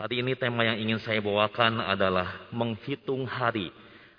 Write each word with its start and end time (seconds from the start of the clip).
Hari 0.00 0.24
ini 0.24 0.32
tema 0.32 0.64
yang 0.64 0.80
ingin 0.80 0.96
saya 1.04 1.20
bawakan 1.20 1.76
adalah 1.76 2.48
menghitung 2.56 3.28
hari. 3.28 3.68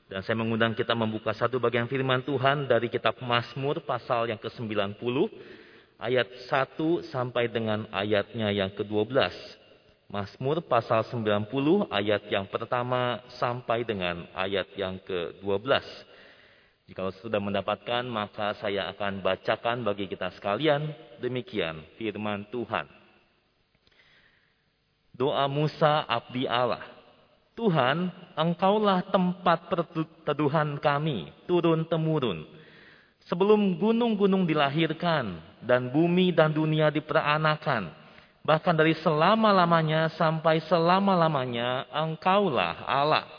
Dan 0.05 0.21
saya 0.21 0.37
mengundang 0.37 0.77
kita 0.77 0.93
membuka 0.93 1.33
satu 1.33 1.57
bagian 1.57 1.89
firman 1.89 2.21
Tuhan 2.21 2.69
dari 2.69 2.85
kitab 2.85 3.17
Mazmur 3.17 3.81
pasal 3.81 4.29
yang 4.29 4.37
ke-90 4.37 4.93
ayat 5.97 6.29
1 6.77 7.09
sampai 7.09 7.49
dengan 7.49 7.89
ayatnya 7.89 8.53
yang 8.53 8.69
ke-12. 8.77 9.33
Mazmur 10.05 10.61
pasal 10.69 11.01
90 11.09 11.49
ayat 11.89 12.29
yang 12.29 12.45
pertama 12.45 13.17
sampai 13.41 13.81
dengan 13.81 14.29
ayat 14.37 14.69
yang 14.77 15.01
ke-12. 15.01 15.65
Jika 16.93 17.09
sudah 17.25 17.41
mendapatkan 17.41 18.05
maka 18.05 18.53
saya 18.61 18.85
akan 18.93 19.25
bacakan 19.25 19.81
bagi 19.81 20.05
kita 20.05 20.29
sekalian 20.37 20.93
demikian 21.17 21.81
firman 21.97 22.45
Tuhan. 22.53 23.00
Doa 25.21 25.45
Musa 25.45 26.01
abdi 26.09 26.49
Allah. 26.49 26.81
Tuhan, 27.53 28.09
engkaulah 28.33 29.05
tempat 29.05 29.69
perteduhan 29.69 30.81
kami, 30.81 31.29
turun-temurun. 31.45 32.49
Sebelum 33.29 33.77
gunung-gunung 33.77 34.49
dilahirkan, 34.49 35.37
dan 35.61 35.93
bumi 35.93 36.33
dan 36.33 36.49
dunia 36.49 36.89
diperanakan, 36.89 37.93
bahkan 38.41 38.73
dari 38.73 38.97
selama-lamanya 38.97 40.09
sampai 40.17 40.57
selama-lamanya, 40.65 41.85
engkaulah 41.93 42.81
Allah. 42.89 43.29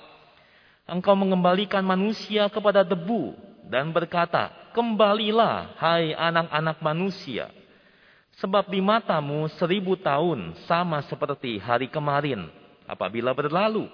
Engkau 0.86 1.18
mengembalikan 1.18 1.82
manusia 1.82 2.46
kepada 2.46 2.86
debu, 2.86 3.34
dan 3.66 3.90
berkata, 3.90 4.70
Kembalilah, 4.70 5.74
hai 5.82 6.14
anak-anak 6.14 6.78
manusia, 6.78 7.50
Sebab 8.40 8.72
di 8.72 8.80
matamu 8.80 9.50
seribu 9.60 9.98
tahun 9.98 10.56
sama 10.64 11.04
seperti 11.04 11.60
hari 11.60 11.90
kemarin 11.92 12.48
apabila 12.88 13.36
berlalu. 13.36 13.88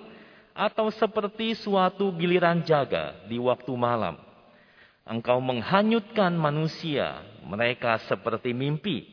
Atau 0.58 0.90
seperti 0.90 1.54
suatu 1.54 2.10
giliran 2.18 2.66
jaga 2.66 3.14
di 3.30 3.38
waktu 3.38 3.70
malam. 3.78 4.18
Engkau 5.06 5.38
menghanyutkan 5.38 6.34
manusia, 6.34 7.22
mereka 7.46 7.96
seperti 8.10 8.50
mimpi, 8.50 9.06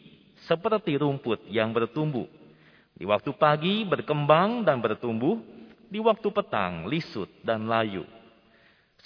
seperti 0.50 0.98
rumput 0.98 1.46
yang 1.48 1.70
bertumbuh. 1.70 2.26
Di 2.98 3.06
waktu 3.06 3.30
pagi 3.38 3.86
berkembang 3.86 4.66
dan 4.66 4.82
bertumbuh, 4.82 5.38
di 5.86 6.02
waktu 6.02 6.28
petang 6.34 6.90
lisut 6.90 7.30
dan 7.46 7.70
layu. 7.70 8.04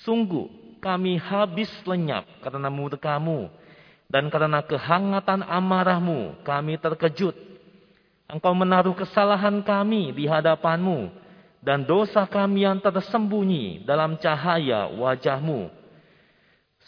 Sungguh 0.02 0.48
kami 0.80 1.20
habis 1.20 1.70
lenyap 1.84 2.24
karena 2.40 2.72
murkamu 2.72 3.52
dan 4.10 4.26
karena 4.34 4.66
kehangatan 4.66 5.46
amarahmu 5.46 6.42
kami 6.42 6.82
terkejut. 6.82 7.38
Engkau 8.26 8.58
menaruh 8.58 8.98
kesalahan 8.98 9.62
kami 9.62 10.10
di 10.18 10.26
hadapanmu. 10.26 11.30
Dan 11.60 11.84
dosa 11.84 12.24
kami 12.24 12.64
yang 12.64 12.80
tersembunyi 12.80 13.84
dalam 13.84 14.16
cahaya 14.18 14.90
wajahmu. 14.90 15.70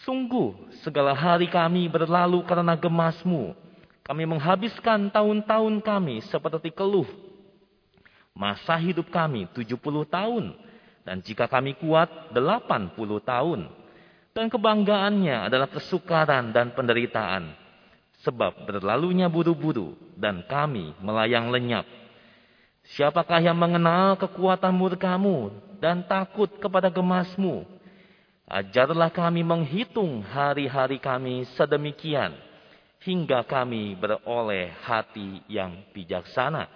Sungguh 0.02 0.56
segala 0.82 1.12
hari 1.14 1.46
kami 1.46 1.86
berlalu 1.92 2.42
karena 2.48 2.74
gemasmu. 2.74 3.54
Kami 4.02 4.24
menghabiskan 4.26 5.12
tahun-tahun 5.14 5.78
kami 5.84 6.26
seperti 6.26 6.74
keluh. 6.74 7.06
Masa 8.34 8.80
hidup 8.82 9.12
kami 9.14 9.46
70 9.54 9.78
tahun. 10.10 10.56
Dan 11.06 11.22
jika 11.22 11.46
kami 11.46 11.78
kuat 11.78 12.32
80 12.34 12.96
tahun. 13.22 13.81
Dan 14.32 14.48
kebanggaannya 14.48 15.52
adalah 15.52 15.68
kesukaran 15.68 16.56
dan 16.56 16.72
penderitaan. 16.72 17.52
Sebab 18.24 18.70
berlalunya 18.70 19.28
buru-buru 19.28 19.98
dan 20.14 20.46
kami 20.46 20.94
melayang 21.02 21.50
lenyap. 21.50 21.84
Siapakah 22.96 23.42
yang 23.42 23.58
mengenal 23.58 24.16
kekuatan 24.18 24.74
murkamu 24.74 25.52
dan 25.82 26.06
takut 26.06 26.50
kepada 26.62 26.88
gemasmu? 26.94 27.66
Ajarlah 28.46 29.10
kami 29.10 29.42
menghitung 29.42 30.22
hari-hari 30.22 31.02
kami 31.02 31.48
sedemikian. 31.58 32.36
Hingga 33.02 33.42
kami 33.50 33.98
beroleh 33.98 34.70
hati 34.86 35.42
yang 35.50 35.82
bijaksana. 35.90 36.70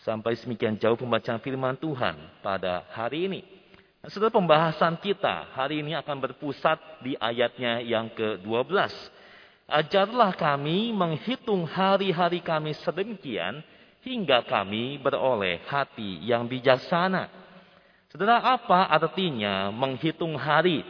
Sampai 0.00 0.40
semikian 0.40 0.80
jauh 0.80 0.96
pembacaan 0.96 1.38
firman 1.44 1.76
Tuhan 1.76 2.16
pada 2.40 2.88
hari 2.96 3.28
ini. 3.28 3.51
Setelah 4.02 4.34
pembahasan 4.34 4.98
kita 4.98 5.54
hari 5.54 5.78
ini 5.78 5.94
akan 5.94 6.18
berpusat 6.18 7.06
di 7.06 7.14
ayatnya 7.14 7.78
yang 7.78 8.10
ke-12. 8.10 8.90
Ajarlah 9.70 10.34
kami 10.34 10.90
menghitung 10.90 11.62
hari-hari 11.70 12.42
kami 12.42 12.74
sedemikian 12.82 13.62
hingga 14.02 14.42
kami 14.42 14.98
beroleh 14.98 15.62
hati 15.70 16.18
yang 16.26 16.50
bijaksana. 16.50 17.30
Saudara, 18.10 18.42
apa 18.42 18.90
artinya 18.90 19.70
menghitung 19.70 20.34
hari? 20.34 20.82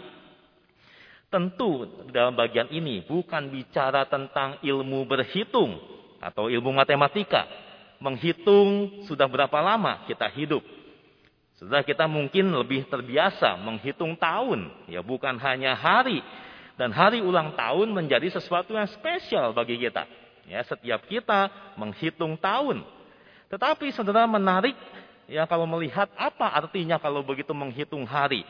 Tentu 1.28 1.84
dalam 2.08 2.32
bagian 2.32 2.72
ini 2.72 3.04
bukan 3.04 3.52
bicara 3.52 4.08
tentang 4.08 4.56
ilmu 4.64 5.04
berhitung 5.04 5.76
atau 6.16 6.48
ilmu 6.48 6.72
matematika. 6.72 7.44
Menghitung 8.00 9.04
sudah 9.04 9.28
berapa 9.28 9.60
lama 9.60 10.08
kita 10.08 10.32
hidup 10.32 10.64
sudah 11.62 11.86
kita 11.86 12.10
mungkin 12.10 12.50
lebih 12.50 12.90
terbiasa 12.90 13.54
menghitung 13.54 14.18
tahun, 14.18 14.66
ya 14.90 14.98
bukan 14.98 15.38
hanya 15.38 15.78
hari. 15.78 16.18
Dan 16.74 16.90
hari 16.90 17.22
ulang 17.22 17.54
tahun 17.54 17.94
menjadi 17.94 18.34
sesuatu 18.34 18.74
yang 18.74 18.90
spesial 18.90 19.54
bagi 19.54 19.78
kita. 19.78 20.02
Ya, 20.50 20.66
setiap 20.66 21.06
kita 21.06 21.46
menghitung 21.78 22.34
tahun. 22.34 22.82
Tetapi 23.46 23.94
saudara 23.94 24.26
menarik 24.26 24.74
ya 25.30 25.46
kalau 25.46 25.68
melihat 25.68 26.10
apa 26.18 26.50
artinya 26.50 26.98
kalau 26.98 27.22
begitu 27.22 27.54
menghitung 27.54 28.02
hari. 28.02 28.42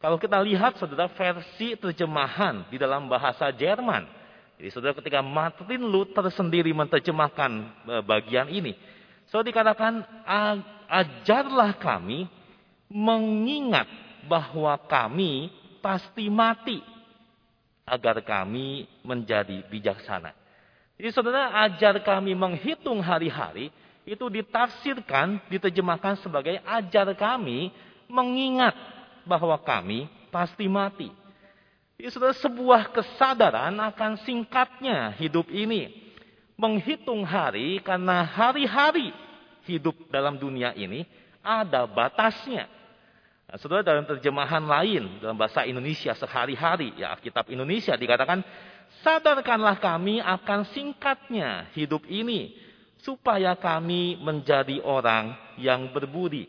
Kalau 0.00 0.16
kita 0.16 0.40
lihat 0.40 0.80
saudara 0.80 1.12
versi 1.12 1.76
terjemahan 1.76 2.64
di 2.72 2.80
dalam 2.80 3.04
bahasa 3.04 3.52
Jerman. 3.52 4.08
Jadi 4.56 4.68
saudara 4.72 4.96
ketika 4.96 5.20
Martin 5.20 5.84
Luther 5.84 6.24
sendiri 6.32 6.72
menerjemahkan 6.72 7.52
e, 7.84 7.94
bagian 8.00 8.48
ini. 8.48 8.72
So 9.28 9.44
dikatakan 9.44 10.00
ajarlah 10.90 11.78
kami 11.78 12.26
mengingat 12.90 13.86
bahwa 14.26 14.74
kami 14.90 15.48
pasti 15.78 16.26
mati 16.26 16.82
agar 17.86 18.18
kami 18.26 18.90
menjadi 19.06 19.62
bijaksana. 19.70 20.34
Jadi 21.00 21.08
saudara 21.16 21.64
ajar 21.64 21.96
kami 22.04 22.36
menghitung 22.36 23.00
hari-hari 23.00 23.72
itu 24.04 24.26
ditafsirkan, 24.28 25.40
diterjemahkan 25.48 26.20
sebagai 26.20 26.60
ajar 26.66 27.08
kami 27.16 27.72
mengingat 28.10 28.74
bahwa 29.24 29.56
kami 29.62 30.10
pasti 30.28 30.68
mati. 30.68 31.08
Jadi 31.96 32.08
saudara 32.12 32.36
sebuah 32.36 32.92
kesadaran 32.92 33.72
akan 33.80 34.20
singkatnya 34.26 35.16
hidup 35.16 35.48
ini 35.48 36.10
menghitung 36.60 37.24
hari 37.24 37.80
karena 37.80 38.20
hari-hari 38.28 39.12
hidup 39.66 39.96
dalam 40.08 40.36
dunia 40.40 40.72
ini 40.76 41.04
ada 41.40 41.88
batasnya. 41.88 42.68
Nah, 43.50 43.58
saudara 43.58 43.82
dalam 43.82 44.06
terjemahan 44.06 44.62
lain 44.62 45.18
dalam 45.18 45.34
bahasa 45.34 45.66
Indonesia 45.66 46.14
sehari-hari 46.14 46.94
ya 46.94 47.18
Alkitab 47.18 47.50
Indonesia 47.50 47.98
dikatakan 47.98 48.46
sadarkanlah 49.02 49.82
kami 49.82 50.22
akan 50.22 50.70
singkatnya 50.70 51.66
hidup 51.74 52.06
ini 52.06 52.54
supaya 53.02 53.56
kami 53.58 54.20
menjadi 54.20 54.78
orang 54.84 55.34
yang 55.58 55.90
berbudi. 55.90 56.46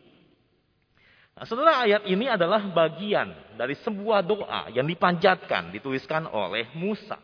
Nah, 1.33 1.47
saudara 1.47 1.81
ayat 1.87 2.05
ini 2.05 2.29
adalah 2.29 2.61
bagian 2.69 3.33
dari 3.57 3.73
sebuah 3.81 4.21
doa 4.21 4.69
yang 4.69 4.85
dipanjatkan 4.85 5.73
dituliskan 5.73 6.29
oleh 6.29 6.69
Musa. 6.77 7.17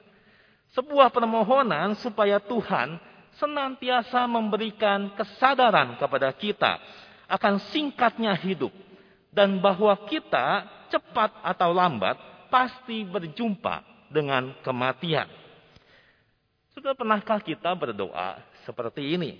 Sebuah 0.73 1.13
permohonan 1.13 1.93
supaya 2.01 2.41
Tuhan 2.41 2.97
senantiasa 3.37 4.25
memberikan 4.25 5.13
kesadaran 5.13 5.97
kepada 5.97 6.33
kita 6.33 6.81
akan 7.29 7.61
singkatnya 7.73 8.33
hidup 8.37 8.73
dan 9.33 9.61
bahwa 9.61 9.93
kita 10.09 10.65
cepat 10.89 11.33
atau 11.45 11.69
lambat 11.71 12.17
pasti 12.49 13.05
berjumpa 13.05 13.83
dengan 14.09 14.55
kematian. 14.63 15.27
Sudah 16.73 16.93
pernahkah 16.93 17.41
kita 17.41 17.73
berdoa 17.73 18.41
seperti 18.63 19.17
ini? 19.17 19.31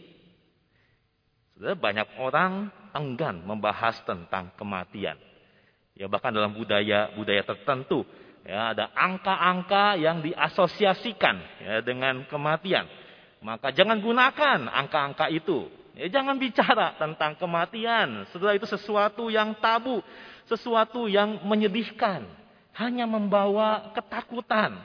Sudah 1.57 1.73
banyak 1.73 2.21
orang 2.21 2.69
enggan 2.93 3.41
membahas 3.45 3.97
tentang 4.05 4.53
kematian. 4.57 5.17
Ya 5.97 6.05
bahkan 6.05 6.29
dalam 6.29 6.53
budaya 6.53 7.09
budaya 7.17 7.41
tertentu 7.41 8.05
Ya, 8.47 8.71
ada 8.71 8.87
angka-angka 8.95 9.99
yang 9.99 10.23
diasosiasikan 10.23 11.35
ya, 11.59 11.83
dengan 11.83 12.23
kematian. 12.31 12.87
Maka 13.41 13.69
jangan 13.69 14.01
gunakan 14.01 14.65
angka-angka 14.65 15.29
itu. 15.29 15.69
Ya, 15.97 16.09
jangan 16.21 16.37
bicara 16.37 16.93
tentang 16.97 17.33
kematian. 17.37 18.29
Setelah 18.29 18.53
itu 18.53 18.69
sesuatu 18.69 19.33
yang 19.33 19.57
tabu, 19.57 20.01
sesuatu 20.45 21.09
yang 21.09 21.41
menyedihkan, 21.41 22.25
hanya 22.77 23.09
membawa 23.09 23.93
ketakutan. 23.97 24.77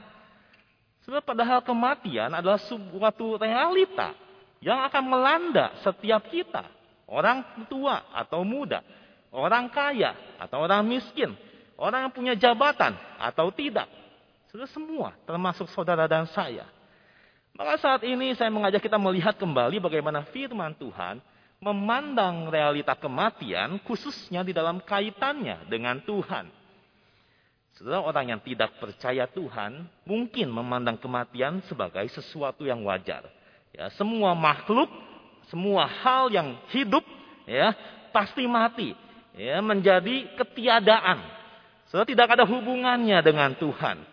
Sebab 1.04 1.20
padahal 1.20 1.60
kematian 1.60 2.32
adalah 2.32 2.56
suatu 2.62 3.36
realita 3.36 4.16
yang 4.62 4.80
akan 4.86 5.04
melanda 5.04 5.74
setiap 5.82 6.30
kita. 6.32 6.64
orang 7.12 7.44
tua 7.68 8.08
atau 8.16 8.40
muda, 8.40 8.80
orang 9.28 9.68
kaya 9.68 10.16
atau 10.40 10.64
orang 10.64 10.80
miskin, 10.80 11.36
orang 11.76 12.08
yang 12.08 12.12
punya 12.14 12.32
jabatan 12.32 12.96
atau 13.20 13.52
tidak. 13.52 13.84
Sudah 14.48 14.64
semua, 14.72 15.12
termasuk 15.28 15.68
saudara 15.76 16.08
dan 16.08 16.24
saya. 16.32 16.64
Maka 17.52 17.76
saat 17.80 18.02
ini 18.08 18.32
saya 18.32 18.48
mengajak 18.48 18.80
kita 18.80 18.96
melihat 18.96 19.36
kembali 19.36 19.76
bagaimana 19.76 20.24
firman 20.32 20.72
Tuhan 20.80 21.20
memandang 21.62 22.50
realita 22.50 22.96
kematian 22.98 23.78
khususnya 23.84 24.42
di 24.42 24.50
dalam 24.50 24.80
kaitannya 24.82 25.68
dengan 25.68 26.00
Tuhan. 26.02 26.50
Saudara 27.76 28.04
orang 28.04 28.36
yang 28.36 28.40
tidak 28.44 28.76
percaya 28.76 29.24
Tuhan 29.28 29.88
mungkin 30.04 30.52
memandang 30.52 31.00
kematian 31.00 31.64
sebagai 31.68 32.04
sesuatu 32.12 32.68
yang 32.68 32.84
wajar. 32.84 33.24
Ya, 33.72 33.88
semua 33.96 34.36
makhluk, 34.36 34.88
semua 35.48 35.88
hal 35.88 36.28
yang 36.28 36.60
hidup 36.68 37.00
ya 37.48 37.72
pasti 38.12 38.44
mati, 38.44 38.92
ya 39.32 39.64
menjadi 39.64 40.36
ketiadaan. 40.36 41.24
Saudara 41.88 42.08
tidak 42.08 42.28
ada 42.36 42.44
hubungannya 42.44 43.20
dengan 43.24 43.56
Tuhan. 43.56 44.11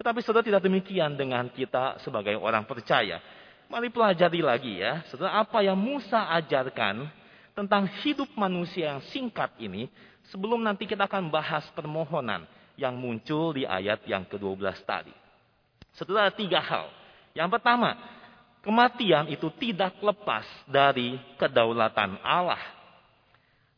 Tetapi 0.00 0.18
saudara 0.24 0.44
tidak 0.44 0.64
demikian 0.64 1.14
dengan 1.14 1.48
kita 1.52 2.00
sebagai 2.00 2.36
orang 2.40 2.64
percaya. 2.64 3.20
Mari 3.68 3.88
pelajari 3.88 4.40
lagi 4.44 4.84
ya, 4.84 5.00
saudara 5.08 5.40
apa 5.40 5.64
yang 5.64 5.76
Musa 5.76 6.28
ajarkan 6.36 7.08
tentang 7.52 7.88
hidup 8.04 8.28
manusia 8.36 8.96
yang 8.96 9.02
singkat 9.12 9.52
ini 9.60 9.88
sebelum 10.28 10.60
nanti 10.60 10.88
kita 10.88 11.04
akan 11.08 11.28
bahas 11.28 11.64
permohonan 11.76 12.44
yang 12.76 12.96
muncul 12.96 13.52
di 13.52 13.68
ayat 13.68 14.04
yang 14.08 14.24
ke-12 14.28 14.76
tadi. 14.84 15.12
Setelah 15.92 16.32
tiga 16.32 16.60
hal. 16.60 16.88
Yang 17.36 17.48
pertama, 17.60 17.96
kematian 18.64 19.28
itu 19.28 19.48
tidak 19.60 19.96
lepas 20.00 20.44
dari 20.68 21.20
kedaulatan 21.36 22.16
Allah. 22.24 22.60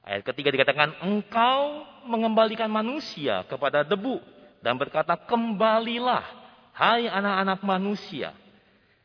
Ayat 0.05 0.23
ketiga 0.27 0.53
dikatakan, 0.53 1.01
engkau 1.03 1.87
mengembalikan 2.07 2.69
manusia 2.69 3.43
kepada 3.49 3.83
debu. 3.83 4.21
Dan 4.65 4.81
berkata, 4.81 5.13
kembalilah, 5.13 6.25
hai 6.73 7.05
anak-anak 7.05 7.61
manusia. 7.61 8.33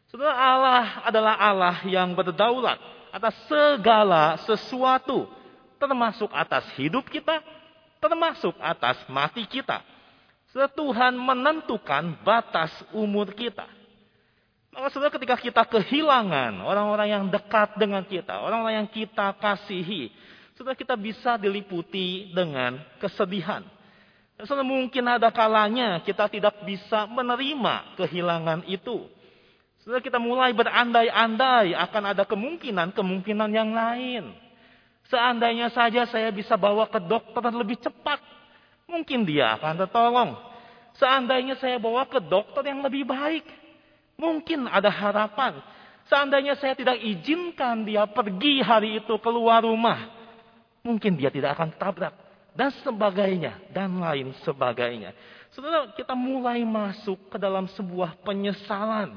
Saudara 0.07 0.31
Allah 0.31 1.03
adalah 1.03 1.35
Allah 1.35 1.77
yang 1.83 2.15
berdaulat 2.15 2.79
atas 3.11 3.35
segala 3.51 4.39
sesuatu. 4.47 5.27
Termasuk 5.75 6.31
atas 6.31 6.63
hidup 6.79 7.11
kita, 7.11 7.43
termasuk 7.99 8.55
atas 8.63 9.03
mati 9.11 9.43
kita. 9.43 9.83
Tuhan 10.49 11.13
menentukan 11.19 12.23
batas 12.23 12.71
umur 12.95 13.35
kita. 13.35 13.67
Maka 14.73 14.95
saudara 14.95 15.11
ketika 15.13 15.35
kita 15.37 15.63
kehilangan 15.67 16.61
orang-orang 16.61 17.07
yang 17.09 17.23
dekat 17.27 17.75
dengan 17.75 18.01
kita, 18.07 18.39
orang-orang 18.39 18.85
yang 18.85 18.89
kita 18.89 19.35
kasihi, 19.37 20.09
saudara 20.55 20.77
kita 20.77 20.95
bisa 20.95 21.35
diliputi 21.35 22.31
dengan 22.31 22.79
kesedihan. 23.01 23.61
Dan 24.39 24.63
mungkin 24.63 25.03
ada 25.03 25.27
kalanya 25.35 25.99
kita 25.99 26.31
tidak 26.31 26.63
bisa 26.63 27.03
menerima 27.11 27.99
kehilangan 27.99 28.63
itu. 28.71 29.03
Saudara 29.83 29.99
kita 29.99 30.15
mulai 30.15 30.55
berandai-andai 30.55 31.75
akan 31.75 32.03
ada 32.15 32.23
kemungkinan-kemungkinan 32.23 33.51
yang 33.51 33.75
lain. 33.75 34.31
Seandainya 35.11 35.67
saja 35.75 36.07
saya 36.07 36.31
bisa 36.31 36.55
bawa 36.55 36.87
ke 36.87 37.03
dokter 37.03 37.51
lebih 37.51 37.83
cepat, 37.83 38.23
mungkin 38.87 39.27
dia 39.27 39.59
akan 39.59 39.75
tertolong. 39.83 40.31
Seandainya 40.95 41.59
saya 41.59 41.75
bawa 41.75 42.07
ke 42.07 42.23
dokter 42.23 42.63
yang 42.63 42.79
lebih 42.79 43.03
baik, 43.11 43.43
mungkin 44.15 44.71
ada 44.71 44.87
harapan. 44.87 45.59
Seandainya 46.07 46.55
saya 46.55 46.79
tidak 46.79 46.95
izinkan 46.95 47.83
dia 47.83 48.07
pergi 48.07 48.63
hari 48.63 49.03
itu 49.03 49.19
keluar 49.19 49.67
rumah, 49.67 49.99
mungkin 50.79 51.19
dia 51.19 51.27
tidak 51.27 51.59
akan 51.59 51.75
tabrak 51.75 52.28
dan 52.59 52.75
sebagainya 52.83 53.55
dan 53.71 53.95
lain 53.95 54.35
sebagainya. 54.43 55.15
Saudara, 55.55 55.95
kita 55.95 56.11
mulai 56.11 56.67
masuk 56.67 57.31
ke 57.31 57.39
dalam 57.39 57.71
sebuah 57.71 58.19
penyesalan. 58.27 59.15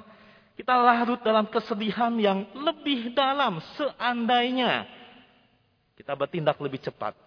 Kita 0.54 0.78
larut 0.78 1.18
dalam 1.26 1.50
kesedihan 1.50 2.14
yang 2.22 2.46
lebih 2.54 3.10
dalam 3.10 3.58
seandainya 3.74 4.86
kita 5.98 6.14
bertindak 6.14 6.54
lebih 6.62 6.78
cepat, 6.86 7.18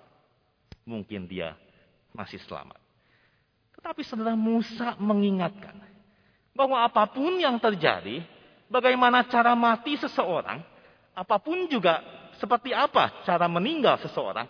mungkin 0.87 1.27
dia 1.27 1.51
masih 2.15 2.39
selamat. 2.47 2.79
Tetapi 3.75 4.01
saudara 4.07 4.39
Musa 4.39 4.95
mengingatkan 4.95 5.79
bahwa 6.55 6.79
apa 6.79 7.11
pun 7.11 7.35
yang 7.35 7.59
terjadi, 7.59 8.23
bagaimana 8.71 9.27
cara 9.27 9.51
mati 9.51 9.99
seseorang, 9.99 10.63
apa 11.11 11.35
pun 11.43 11.67
juga 11.67 11.99
seperti 12.39 12.71
apa 12.71 13.23
cara 13.27 13.51
meninggal 13.51 13.99
seseorang, 13.99 14.47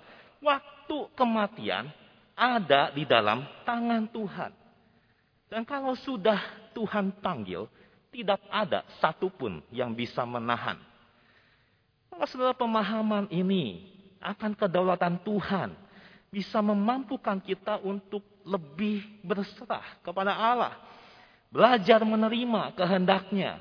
waktu 0.86 1.18
kematian 1.18 1.90
ada 2.38 2.94
di 2.94 3.10
dalam 3.10 3.42
tangan 3.66 4.06
Tuhan. 4.14 4.54
Dan 5.50 5.66
kalau 5.66 5.98
sudah 5.98 6.38
Tuhan 6.78 7.10
panggil, 7.26 7.66
tidak 8.14 8.38
ada 8.54 8.86
satupun 9.02 9.66
yang 9.74 9.98
bisa 9.98 10.22
menahan. 10.30 10.78
Maka 12.14 12.30
saudara 12.30 12.54
pemahaman 12.54 13.26
ini 13.34 13.90
akan 14.22 14.54
kedaulatan 14.54 15.26
Tuhan 15.26 15.74
bisa 16.30 16.62
memampukan 16.62 17.42
kita 17.42 17.82
untuk 17.82 18.22
lebih 18.46 19.26
berserah 19.26 20.06
kepada 20.06 20.38
Allah. 20.38 20.78
Belajar 21.50 22.06
menerima 22.06 22.78
kehendaknya. 22.78 23.58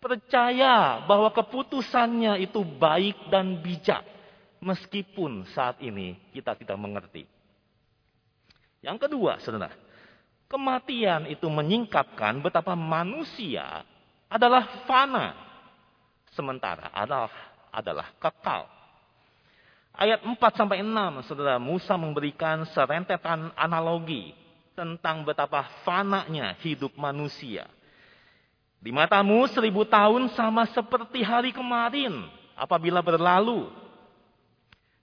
Percaya 0.00 1.04
bahwa 1.04 1.28
keputusannya 1.36 2.40
itu 2.48 2.64
baik 2.64 3.28
dan 3.28 3.60
bijak. 3.60 4.02
Meskipun 4.62 5.42
saat 5.50 5.82
ini 5.82 6.14
kita 6.30 6.54
tidak 6.54 6.78
mengerti. 6.78 7.26
Yang 8.78 9.10
kedua, 9.10 9.42
saudara. 9.42 9.74
Kematian 10.46 11.26
itu 11.26 11.50
menyingkapkan 11.50 12.38
betapa 12.38 12.78
manusia 12.78 13.82
adalah 14.30 14.86
fana. 14.86 15.34
Sementara 16.30 16.94
adalah, 16.94 17.32
adalah 17.74 18.06
kekal. 18.22 18.70
Ayat 19.92 20.24
4 20.24 20.38
sampai 20.56 20.80
6, 20.80 21.28
Saudara 21.28 21.60
Musa 21.60 21.98
memberikan 22.00 22.64
serentetan 22.72 23.52
analogi 23.52 24.32
tentang 24.72 25.20
betapa 25.20 25.68
fananya 25.84 26.56
hidup 26.64 26.96
manusia. 26.96 27.68
Di 28.82 28.90
matamu 28.90 29.44
seribu 29.52 29.84
tahun 29.84 30.32
sama 30.32 30.66
seperti 30.72 31.20
hari 31.22 31.52
kemarin 31.52 32.24
apabila 32.56 33.04
berlalu. 33.04 33.81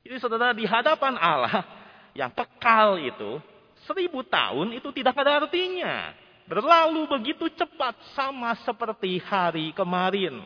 Jadi 0.04 0.16
saudara 0.20 0.56
di 0.56 0.64
hadapan 0.64 1.16
Allah 1.20 1.64
yang 2.16 2.32
kekal 2.32 3.00
itu, 3.00 3.40
seribu 3.84 4.24
tahun 4.26 4.76
itu 4.76 4.90
tidak 4.96 5.16
ada 5.20 5.46
artinya. 5.46 6.16
Berlalu 6.50 7.06
begitu 7.06 7.46
cepat 7.54 7.94
sama 8.18 8.58
seperti 8.66 9.22
hari 9.22 9.70
kemarin. 9.78 10.42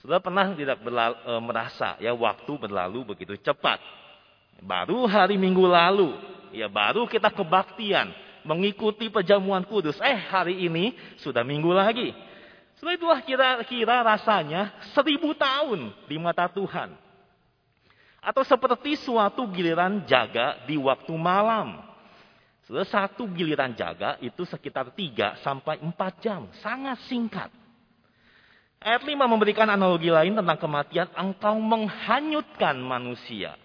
Sudah 0.00 0.18
pernah 0.18 0.50
tidak 0.56 0.80
berlalu, 0.80 1.16
e, 1.22 1.32
merasa 1.44 1.88
ya 2.00 2.10
waktu 2.16 2.52
berlalu 2.56 3.14
begitu 3.14 3.36
cepat. 3.38 3.78
Baru 4.64 5.04
hari 5.04 5.36
Minggu 5.36 5.68
lalu, 5.68 6.16
ya 6.56 6.66
baru 6.72 7.04
kita 7.04 7.30
kebaktian 7.30 8.10
mengikuti 8.42 9.12
perjamuan 9.12 9.62
kudus. 9.62 9.98
Eh 10.02 10.18
hari 10.30 10.66
ini 10.66 10.94
sudah 11.22 11.46
minggu 11.46 11.70
lagi. 11.70 12.10
Setelah 12.74 12.98
itulah 12.98 13.20
kira-kira 13.22 14.02
rasanya 14.02 14.74
seribu 14.90 15.34
tahun 15.38 15.94
di 16.10 16.18
mata 16.18 16.50
Tuhan. 16.50 16.98
Atau 18.22 18.46
seperti 18.46 18.94
suatu 19.02 19.50
giliran 19.50 20.06
jaga 20.06 20.62
di 20.62 20.78
waktu 20.78 21.10
malam. 21.18 21.82
Sudah 22.70 22.86
satu 22.86 23.26
giliran 23.34 23.74
jaga 23.74 24.14
itu 24.22 24.46
sekitar 24.46 24.94
3 24.94 25.42
sampai 25.42 25.82
4 25.82 26.22
jam. 26.22 26.46
Sangat 26.62 27.02
singkat. 27.10 27.50
Ayat 28.78 29.02
5 29.02 29.18
memberikan 29.26 29.66
analogi 29.66 30.06
lain 30.06 30.38
tentang 30.38 30.54
kematian. 30.54 31.10
Engkau 31.18 31.58
menghanyutkan 31.58 32.78
manusia. 32.78 33.58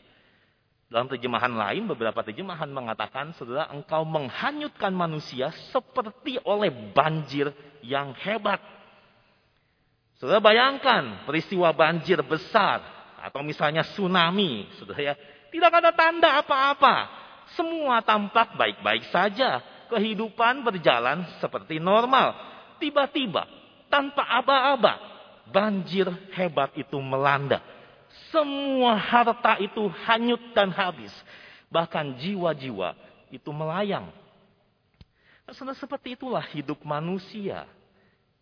Dalam 0.89 1.05
terjemahan 1.05 1.51
lain, 1.53 1.83
beberapa 1.85 2.25
terjemahan 2.25 2.71
mengatakan, 2.71 3.35
saudara, 3.37 3.67
engkau 3.75 4.07
menghanyutkan 4.07 4.89
manusia 4.89 5.51
seperti 5.69 6.39
oleh 6.47 6.71
banjir 6.95 7.51
yang 7.83 8.15
hebat. 8.23 8.57
Saudara 10.17 10.41
bayangkan 10.41 11.27
peristiwa 11.29 11.69
banjir 11.75 12.23
besar 12.25 12.96
atau 13.27 13.43
misalnya 13.43 13.83
tsunami, 13.83 14.71
saudara 14.79 15.11
ya, 15.11 15.13
tidak 15.51 15.71
ada 15.83 15.91
tanda 15.91 16.39
apa-apa. 16.39 16.95
Semua 17.59 17.99
tampak 17.99 18.55
baik-baik 18.55 19.11
saja. 19.11 19.59
Kehidupan 19.87 20.63
berjalan 20.67 21.23
seperti 21.39 21.79
normal. 21.79 22.35
Tiba-tiba 22.79 23.47
tanpa 23.91 24.23
aba-aba. 24.27 24.99
Banjir 25.47 26.11
hebat 26.35 26.75
itu 26.75 26.99
melanda. 26.99 27.63
Semua 28.31 28.99
harta 28.99 29.59
itu 29.63 29.87
hanyut 30.07 30.43
dan 30.51 30.71
habis. 30.71 31.11
Bahkan 31.71 32.19
jiwa-jiwa 32.19 32.95
itu 33.31 33.47
melayang. 33.51 34.11
Nah, 35.47 35.75
seperti 35.75 36.19
itulah 36.19 36.43
hidup 36.51 36.83
manusia. 36.83 37.63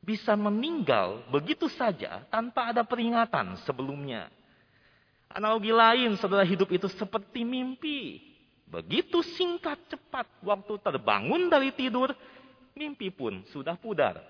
Bisa 0.01 0.33
meninggal 0.33 1.25
begitu 1.29 1.69
saja 1.69 2.25
tanpa 2.29 2.73
ada 2.73 2.81
peringatan 2.81 3.57
sebelumnya. 3.65 4.29
Analogi 5.35 5.75
lain, 5.75 6.15
saudara 6.15 6.47
hidup 6.47 6.71
itu 6.71 6.87
seperti 6.95 7.43
mimpi. 7.43 8.23
Begitu 8.71 9.19
singkat 9.35 9.75
cepat 9.91 10.23
waktu 10.39 10.79
terbangun 10.79 11.51
dari 11.51 11.75
tidur, 11.75 12.15
mimpi 12.71 13.11
pun 13.11 13.43
sudah 13.51 13.75
pudar. 13.75 14.23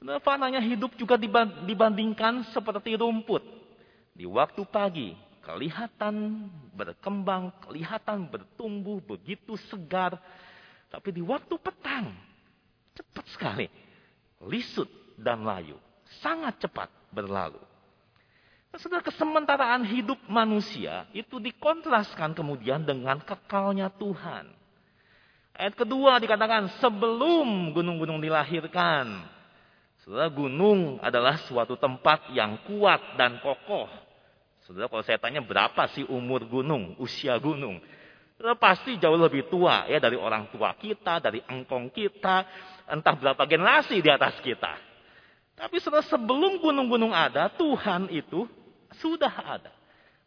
Saudara 0.00 0.24
fananya 0.24 0.64
hidup 0.64 0.96
juga 0.96 1.20
dibandingkan 1.68 2.48
seperti 2.48 2.96
rumput. 2.96 3.44
Di 4.16 4.24
waktu 4.24 4.64
pagi, 4.64 5.12
kelihatan 5.44 6.48
berkembang, 6.72 7.52
kelihatan 7.68 8.24
bertumbuh, 8.24 9.04
begitu 9.04 9.52
segar. 9.68 10.16
Tapi 10.88 11.12
di 11.12 11.20
waktu 11.20 11.54
petang, 11.60 12.16
cepat 12.96 13.26
sekali. 13.36 13.68
Lisut 14.48 14.88
dan 15.20 15.44
layu. 15.44 15.76
Sangat 16.24 16.56
cepat 16.56 16.88
berlalu. 17.12 17.60
Saudara, 18.76 19.00
kesementaraan 19.00 19.80
hidup 19.88 20.20
manusia 20.28 21.08
itu 21.16 21.40
dikontraskan 21.40 22.36
kemudian 22.36 22.84
dengan 22.84 23.16
kekalnya 23.24 23.88
Tuhan. 23.96 24.52
Ayat 25.56 25.74
kedua 25.74 26.20
dikatakan 26.20 26.76
sebelum 26.78 27.72
gunung-gunung 27.72 28.20
dilahirkan. 28.20 29.24
Saudara, 30.04 30.28
gunung 30.28 31.00
adalah 31.00 31.40
suatu 31.48 31.80
tempat 31.80 32.28
yang 32.36 32.60
kuat 32.68 33.16
dan 33.16 33.40
kokoh. 33.40 33.88
Saudara, 34.68 34.86
kalau 34.86 35.02
saya 35.02 35.16
tanya 35.16 35.40
berapa 35.40 35.88
sih 35.96 36.04
umur 36.04 36.44
gunung, 36.44 36.92
usia 37.00 37.40
gunung? 37.40 37.80
Saudara, 38.36 38.54
pasti 38.54 39.00
jauh 39.00 39.18
lebih 39.18 39.50
tua 39.50 39.88
ya 39.90 39.98
dari 39.98 40.14
orang 40.14 40.52
tua 40.52 40.76
kita, 40.76 41.18
dari 41.18 41.40
engkong 41.40 41.90
kita, 41.90 42.44
entah 42.86 43.16
berapa 43.16 43.42
generasi 43.48 43.98
di 43.98 44.12
atas 44.12 44.38
kita. 44.44 44.87
Tapi 45.58 45.82
saudara, 45.82 46.06
sebelum 46.06 46.62
gunung-gunung 46.62 47.10
ada, 47.10 47.50
Tuhan 47.50 48.06
itu 48.14 48.46
sudah 49.02 49.34
ada. 49.58 49.74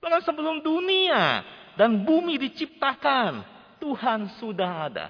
Bahkan 0.04 0.22
sebelum 0.28 0.60
dunia 0.60 1.42
dan 1.80 2.04
bumi 2.04 2.36
diciptakan, 2.36 3.40
Tuhan 3.80 4.28
sudah 4.44 4.92
ada. 4.92 5.06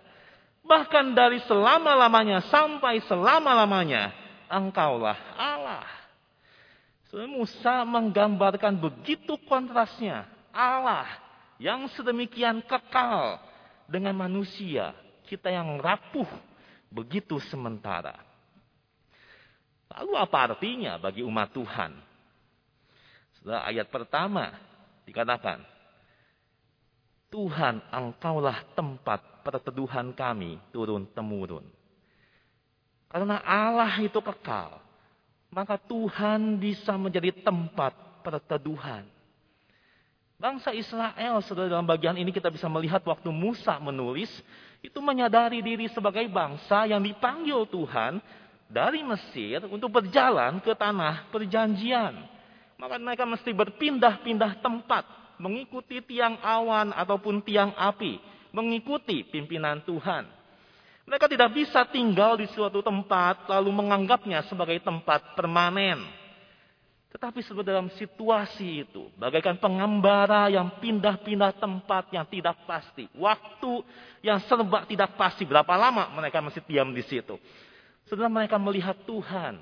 Bahkan 0.61 1.17
dari 1.17 1.41
selama-lamanya 1.49 2.45
sampai 2.53 3.01
selama-lamanya, 3.09 4.13
engkaulah 4.45 5.17
Allah. 5.35 5.89
So, 7.09 7.19
Musa 7.27 7.83
menggambarkan 7.83 8.77
begitu 8.77 9.35
kontrasnya. 9.49 10.29
Allah 10.53 11.09
yang 11.59 11.89
sedemikian 11.97 12.63
kekal 12.63 13.41
dengan 13.89 14.15
manusia. 14.15 14.95
Kita 15.27 15.51
yang 15.51 15.81
rapuh 15.81 16.27
begitu 16.87 17.39
sementara. 17.51 18.30
Lalu 19.91 20.11
apa 20.15 20.37
artinya 20.51 20.95
bagi 20.95 21.19
umat 21.23 21.51
Tuhan? 21.51 21.91
Setelah 23.39 23.67
ayat 23.67 23.87
pertama 23.91 24.55
dikatakan, 25.03 25.59
Tuhan 27.31 27.79
engkaulah 27.91 28.75
tempat 28.75 29.43
perteduhan 29.43 30.11
kami 30.11 30.59
turun-temurun. 30.71 31.63
Karena 33.11 33.43
Allah 33.43 33.91
itu 33.99 34.19
kekal, 34.23 34.79
maka 35.51 35.75
Tuhan 35.75 36.59
bisa 36.59 36.95
menjadi 36.95 37.35
tempat 37.43 37.91
perteduhan. 38.23 39.03
Bangsa 40.39 40.73
Israel, 40.73 41.37
saudara 41.45 41.69
dalam 41.69 41.85
bagian 41.85 42.17
ini 42.17 42.33
kita 42.33 42.49
bisa 42.49 42.65
melihat 42.65 43.03
waktu 43.05 43.29
Musa 43.29 43.77
menulis, 43.77 44.31
itu 44.81 44.97
menyadari 44.97 45.61
diri 45.61 45.85
sebagai 45.93 46.25
bangsa 46.31 46.89
yang 46.89 47.03
dipanggil 47.03 47.69
Tuhan 47.69 48.17
dari 48.71 49.03
Mesir 49.03 49.67
untuk 49.67 49.91
berjalan 49.91 50.63
ke 50.63 50.71
tanah 50.71 51.27
perjanjian. 51.29 52.15
Maka 52.79 52.97
mereka 52.97 53.27
mesti 53.27 53.51
berpindah-pindah 53.51 54.63
tempat. 54.63 55.03
Mengikuti 55.37 55.99
tiang 56.01 56.39
awan 56.41 56.95
ataupun 56.95 57.43
tiang 57.43 57.75
api. 57.75 58.17
Mengikuti 58.55 59.27
pimpinan 59.27 59.83
Tuhan. 59.83 60.25
Mereka 61.05 61.27
tidak 61.27 61.51
bisa 61.51 61.83
tinggal 61.91 62.39
di 62.39 62.47
suatu 62.55 62.79
tempat 62.79 63.45
lalu 63.51 63.69
menganggapnya 63.75 64.47
sebagai 64.47 64.79
tempat 64.79 65.35
permanen. 65.35 65.99
Tetapi 67.11 67.43
dalam 67.67 67.91
situasi 67.99 68.87
itu, 68.87 69.11
bagaikan 69.19 69.59
pengembara 69.59 70.47
yang 70.47 70.79
pindah-pindah 70.79 71.59
tempat 71.59 72.07
yang 72.15 72.23
tidak 72.31 72.63
pasti, 72.63 73.11
waktu 73.19 73.83
yang 74.23 74.39
serba 74.47 74.87
tidak 74.87 75.19
pasti, 75.19 75.43
berapa 75.43 75.75
lama 75.75 76.07
mereka 76.15 76.39
masih 76.39 76.63
diam 76.63 76.87
di 76.95 77.03
situ. 77.03 77.35
Setelah 78.11 78.27
mereka 78.27 78.59
melihat 78.59 78.99
Tuhan 79.07 79.55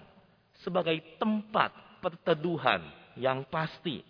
sebagai 0.66 0.98
tempat 1.22 1.70
perteduhan 2.02 2.82
yang 3.14 3.46
pasti. 3.46 4.02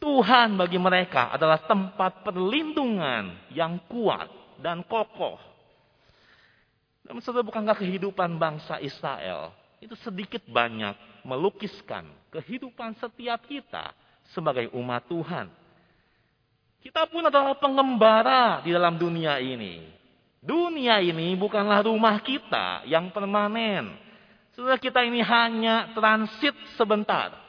Tuhan 0.00 0.56
bagi 0.56 0.80
mereka 0.80 1.36
adalah 1.36 1.60
tempat 1.68 2.24
perlindungan 2.24 3.52
yang 3.52 3.76
kuat 3.92 4.32
dan 4.64 4.80
kokoh. 4.88 5.36
Dan 7.04 7.20
saudara 7.20 7.44
bukankah 7.44 7.76
kehidupan 7.76 8.40
bangsa 8.40 8.80
Israel 8.80 9.52
itu 9.84 9.92
sedikit 10.00 10.40
banyak 10.48 10.96
melukiskan 11.28 12.08
kehidupan 12.32 12.96
setiap 12.96 13.44
kita 13.44 13.92
sebagai 14.32 14.72
umat 14.72 15.04
Tuhan. 15.12 15.52
Kita 16.80 17.04
pun 17.04 17.28
adalah 17.28 17.52
pengembara 17.60 18.64
di 18.64 18.72
dalam 18.72 18.96
dunia 18.96 19.36
ini. 19.44 19.98
Dunia 20.38 21.02
ini 21.02 21.34
bukanlah 21.34 21.82
rumah 21.82 22.18
kita 22.22 22.86
yang 22.86 23.10
permanen. 23.10 23.94
Saudara 24.54 24.78
kita 24.78 25.02
ini 25.02 25.22
hanya 25.22 25.94
transit 25.94 26.54
sebentar 26.78 27.48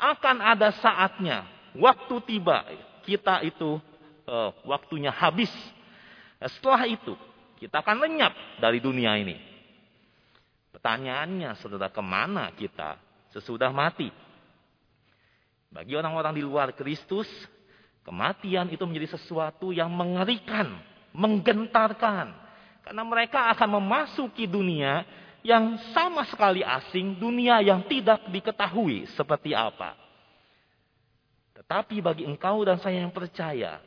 akan 0.00 0.40
ada 0.40 0.72
saatnya, 0.80 1.44
waktu 1.76 2.14
tiba, 2.24 2.64
kita 3.04 3.44
itu 3.44 3.76
uh, 4.24 4.50
waktunya 4.64 5.12
habis. 5.12 5.52
Setelah 6.40 6.88
itu, 6.88 7.12
kita 7.60 7.84
akan 7.84 8.00
lenyap 8.00 8.32
dari 8.56 8.80
dunia 8.80 9.20
ini. 9.20 9.36
Pertanyaannya, 10.72 11.52
saudara, 11.60 11.92
ke 11.92 12.00
mana 12.00 12.48
kita 12.56 12.96
sesudah 13.36 13.68
mati? 13.68 14.08
Bagi 15.68 15.92
orang-orang 15.92 16.40
di 16.40 16.42
luar 16.42 16.72
Kristus, 16.72 17.28
kematian 18.02 18.72
itu 18.72 18.82
menjadi 18.88 19.20
sesuatu 19.20 19.70
yang 19.70 19.92
mengerikan, 19.92 20.80
menggentarkan. 21.14 22.32
Karena 22.80 23.02
mereka 23.06 23.52
akan 23.54 23.78
memasuki 23.78 24.48
dunia 24.48 25.04
yang 25.40 25.78
sama 25.96 26.26
sekali 26.28 26.60
asing, 26.60 27.16
dunia 27.16 27.64
yang 27.64 27.84
tidak 27.88 28.28
diketahui 28.28 29.08
seperti 29.16 29.56
apa. 29.56 29.96
Tetapi 31.56 32.00
bagi 32.00 32.24
engkau 32.26 32.64
dan 32.64 32.80
saya 32.80 33.04
yang 33.04 33.12
percaya, 33.12 33.78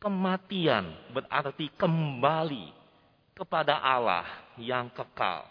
kematian 0.00 0.88
berarti 1.12 1.68
kembali 1.76 2.72
kepada 3.36 3.80
Allah 3.80 4.24
yang 4.60 4.88
kekal. 4.92 5.48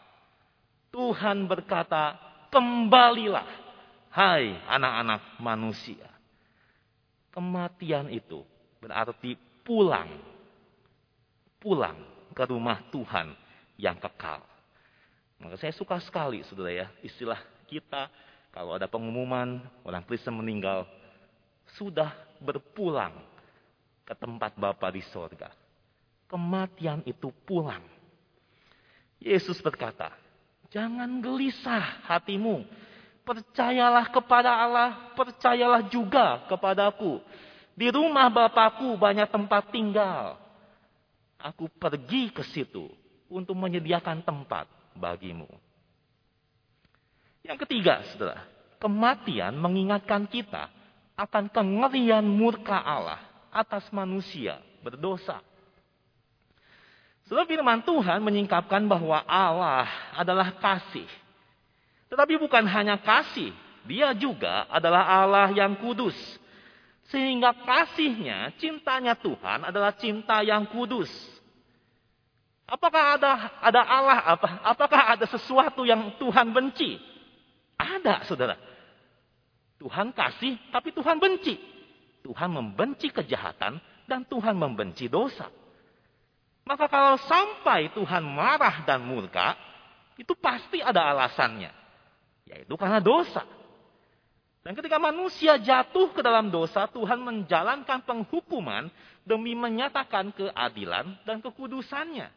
Tuhan 0.89 1.46
berkata, 1.46 2.18
kembalilah, 2.50 3.46
hai 4.10 4.58
anak-anak 4.65 5.22
manusia. 5.38 6.10
Kematian 7.29 8.10
itu 8.10 8.41
berarti 8.82 9.38
pulang, 9.62 10.10
pulang 11.60 12.00
ke 12.32 12.44
rumah 12.48 12.82
Tuhan 12.89 13.36
yang 13.75 14.00
kekal. 14.00 14.44
Maka 15.39 15.56
saya 15.56 15.72
suka 15.72 16.00
sekali, 16.04 16.44
saudara 16.44 16.72
ya, 16.72 16.88
istilah 17.00 17.39
kita 17.68 18.12
kalau 18.50 18.75
ada 18.75 18.89
pengumuman 18.89 19.62
orang 19.86 20.04
Kristen 20.04 20.36
meninggal, 20.36 20.84
sudah 21.78 22.12
berpulang 22.42 23.13
ke 24.04 24.13
tempat 24.18 24.58
Bapa 24.58 24.89
di 24.89 25.06
sorga. 25.13 25.54
Kematian 26.25 27.06
itu 27.06 27.30
pulang. 27.46 27.82
Yesus 29.22 29.62
berkata, 29.62 30.13
jangan 30.74 31.22
gelisah 31.22 32.10
hatimu. 32.10 32.66
Percayalah 33.22 34.10
kepada 34.10 34.50
Allah, 34.50 35.13
percayalah 35.13 35.86
juga 35.94 36.50
kepadaku. 36.50 37.22
Di 37.78 37.94
rumah 37.94 38.34
Bapakku 38.34 38.98
banyak 38.98 39.30
tempat 39.30 39.70
tinggal. 39.70 40.42
Aku 41.39 41.72
pergi 41.72 42.36
ke 42.36 42.43
situ 42.51 42.91
untuk 43.31 43.55
menyediakan 43.55 44.19
tempat 44.27 44.67
bagimu. 44.91 45.48
Yang 47.48 47.63
ketiga, 47.63 48.03
saudara, 48.12 48.43
kematian 48.84 49.55
mengingatkan 49.55 50.27
kita 50.27 50.67
akan 51.15 51.48
kengerian 51.48 52.27
murka 52.27 52.75
Allah 52.75 53.24
atas 53.51 53.88
manusia 53.96 54.60
berdosa. 54.84 55.39
Sebab 57.29 57.46
firman 57.46 57.86
Tuhan 57.86 58.19
menyingkapkan 58.25 58.81
bahwa 58.89 59.22
Allah 59.29 59.86
adalah 60.17 60.50
kasih. 60.58 61.05
Tetapi 62.10 62.41
bukan 62.41 62.65
hanya 62.65 62.98
kasih, 62.98 63.53
dia 63.86 64.12
juga 64.17 64.65
adalah 64.65 65.05
Allah 65.05 65.53
yang 65.53 65.77
kudus. 65.77 66.17
Sehingga 67.10 67.58
kasihnya, 67.66 68.54
cintanya 68.62 69.18
Tuhan 69.18 69.66
adalah 69.66 69.98
cinta 69.98 70.46
yang 70.46 70.70
kudus. 70.70 71.10
Apakah 72.70 73.18
ada 73.18 73.34
ada 73.66 73.82
Allah 73.82 74.20
apa? 74.38 74.50
Apakah 74.62 75.01
ada 75.18 75.25
sesuatu 75.25 75.82
yang 75.89 76.13
Tuhan 76.22 76.54
benci? 76.54 77.01
Ada, 77.82 78.30
Saudara. 78.30 78.62
Tuhan 79.82 80.13
kasih, 80.13 80.60
tapi 80.70 80.94
Tuhan 80.94 81.18
benci. 81.18 81.58
Tuhan 82.22 82.51
membenci 82.51 83.10
kejahatan 83.10 83.82
dan 84.06 84.22
Tuhan 84.30 84.54
membenci 84.54 85.10
dosa. 85.10 85.50
Maka 86.68 86.86
kalau 86.86 87.18
sampai 87.18 87.89
Tuhan 87.98 88.22
marah 88.22 88.86
dan 88.86 89.01
murka, 89.01 89.58
itu 90.20 90.38
pasti 90.38 90.78
ada 90.78 91.10
alasannya. 91.10 91.74
Yaitu 92.46 92.75
karena 92.78 93.01
dosa. 93.01 93.42
Dan 94.60 94.75
ketika 94.75 95.00
manusia 95.00 95.56
jatuh 95.56 96.12
ke 96.12 96.20
dalam 96.20 96.51
dosa, 96.51 96.84
Tuhan 96.92 97.24
menjalankan 97.24 98.04
penghukuman 98.04 98.92
demi 99.24 99.56
menyatakan 99.56 100.36
keadilan 100.36 101.16
dan 101.24 101.39
kekudusannya. 101.39 102.28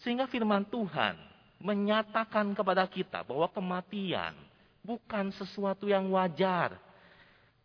Sehingga 0.00 0.24
firman 0.24 0.64
Tuhan 0.68 1.16
menyatakan 1.60 2.56
kepada 2.56 2.88
kita 2.88 3.24
bahwa 3.24 3.48
kematian 3.52 4.32
bukan 4.80 5.32
sesuatu 5.36 5.84
yang 5.88 6.08
wajar. 6.12 6.76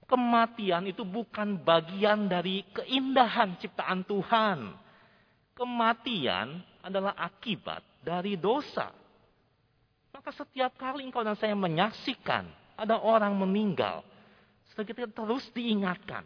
Kematian 0.10 0.90
itu 0.90 1.06
bukan 1.06 1.60
bagian 1.62 2.26
dari 2.26 2.66
keindahan 2.74 3.60
ciptaan 3.62 4.02
Tuhan. 4.08 4.74
Kematian 5.54 6.66
adalah 6.82 7.14
akibat 7.14 7.86
dari 8.02 8.34
dosa. 8.34 8.90
Maka 10.10 10.34
setiap 10.34 10.74
kali 10.80 11.06
engkau 11.06 11.22
dan 11.22 11.38
saya 11.38 11.54
menyaksikan 11.54 12.50
ada 12.82 12.98
orang 13.00 13.36
meninggal, 13.36 14.02
kita 14.80 15.12
terus 15.12 15.44
diingatkan 15.52 16.24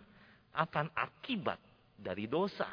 akan 0.54 0.94
akibat 0.94 1.58
dari 1.98 2.30
dosa. 2.30 2.70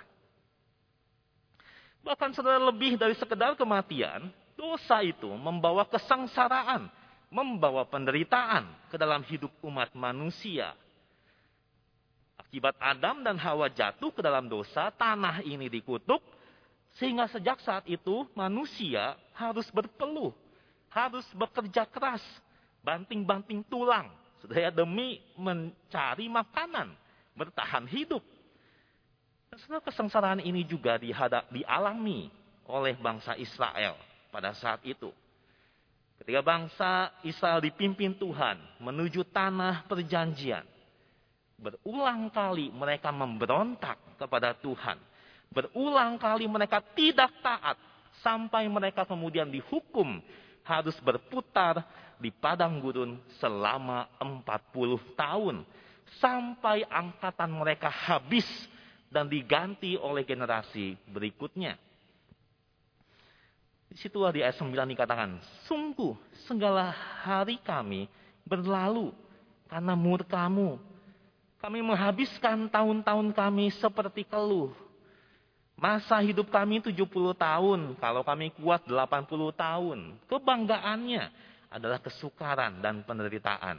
Bahkan 2.00 2.32
saudara 2.32 2.60
lebih 2.60 2.96
dari 2.96 3.16
sekedar 3.16 3.56
kematian, 3.56 4.28
dosa 4.56 5.00
itu 5.04 5.28
membawa 5.37 5.84
kesengsaraan, 5.88 6.88
membawa 7.28 7.84
penderitaan 7.88 8.68
ke 8.88 8.96
dalam 8.96 9.25
hidup 9.28 9.52
umat 9.64 9.92
manusia. 9.96 10.72
Akibat 12.40 12.76
Adam 12.80 13.20
dan 13.20 13.37
Hawa 13.37 13.68
jatuh 13.68 14.10
ke 14.12 14.20
dalam 14.25 14.49
dosa, 14.49 14.88
tanah 14.96 15.44
ini 15.44 15.68
dikutuk, 15.68 16.20
sehingga 16.99 17.28
sejak 17.30 17.60
saat 17.62 17.84
itu 17.87 18.26
manusia 18.32 19.14
harus 19.37 19.68
berpeluh, 19.70 20.34
harus 20.90 21.25
bekerja 21.37 21.87
keras, 21.87 22.25
banting-banting 22.80 23.64
tulang, 23.68 24.08
sudah 24.40 24.72
demi 24.72 25.20
mencari 25.37 26.26
makanan, 26.28 26.96
bertahan 27.37 27.84
hidup. 27.88 28.25
Dan 29.50 29.56
setelah 29.60 29.82
kesengsaraan 29.82 30.40
ini 30.40 30.64
juga 30.64 30.96
dihadap, 30.96 31.50
dialami 31.50 32.30
oleh 32.70 32.94
bangsa 32.96 33.34
Israel 33.34 33.99
pada 34.30 34.54
saat 34.54 34.80
itu. 34.87 35.10
Ketika 36.20 36.40
bangsa 36.44 37.10
Israel 37.25 37.64
dipimpin 37.64 38.12
Tuhan 38.14 38.60
menuju 38.78 39.25
tanah 39.32 39.88
perjanjian, 39.88 40.62
berulang 41.56 42.28
kali 42.32 42.68
mereka 42.72 43.08
memberontak 43.12 43.96
kepada 44.20 44.56
Tuhan. 44.56 45.00
Berulang 45.50 46.20
kali 46.20 46.46
mereka 46.46 46.78
tidak 46.94 47.32
taat 47.42 47.76
sampai 48.20 48.68
mereka 48.70 49.02
kemudian 49.08 49.49
dihukum 49.49 50.20
harus 50.62 50.94
berputar 51.02 51.82
di 52.21 52.29
padang 52.29 52.79
gurun 52.79 53.17
selama 53.41 54.07
40 54.21 55.17
tahun 55.17 55.65
sampai 56.21 56.85
angkatan 56.87 57.49
mereka 57.49 57.89
habis 57.89 58.47
dan 59.09 59.27
diganti 59.27 59.97
oleh 59.97 60.23
generasi 60.23 60.95
berikutnya. 61.09 61.81
Di 63.91 63.99
situ 63.99 64.23
di 64.31 64.39
ayat 64.39 64.55
9 64.55 64.71
dikatakan, 64.71 65.43
sungguh 65.67 66.15
segala 66.47 66.95
hari 67.27 67.59
kami 67.59 68.07
berlalu 68.47 69.11
karena 69.67 69.99
murkamu. 69.99 70.79
Kami 71.59 71.83
menghabiskan 71.83 72.71
tahun-tahun 72.71 73.35
kami 73.35 73.75
seperti 73.83 74.23
keluh. 74.23 74.71
Masa 75.75 76.23
hidup 76.23 76.52
kami 76.52 76.78
70 76.78 77.02
tahun, 77.35 77.80
kalau 77.99 78.23
kami 78.23 78.52
kuat 78.54 78.85
80 78.87 79.50
tahun. 79.59 79.99
Kebanggaannya 80.28 81.50
adalah 81.71 82.02
kesukaran 82.02 82.83
dan 82.83 83.06
penderitaan. 83.06 83.78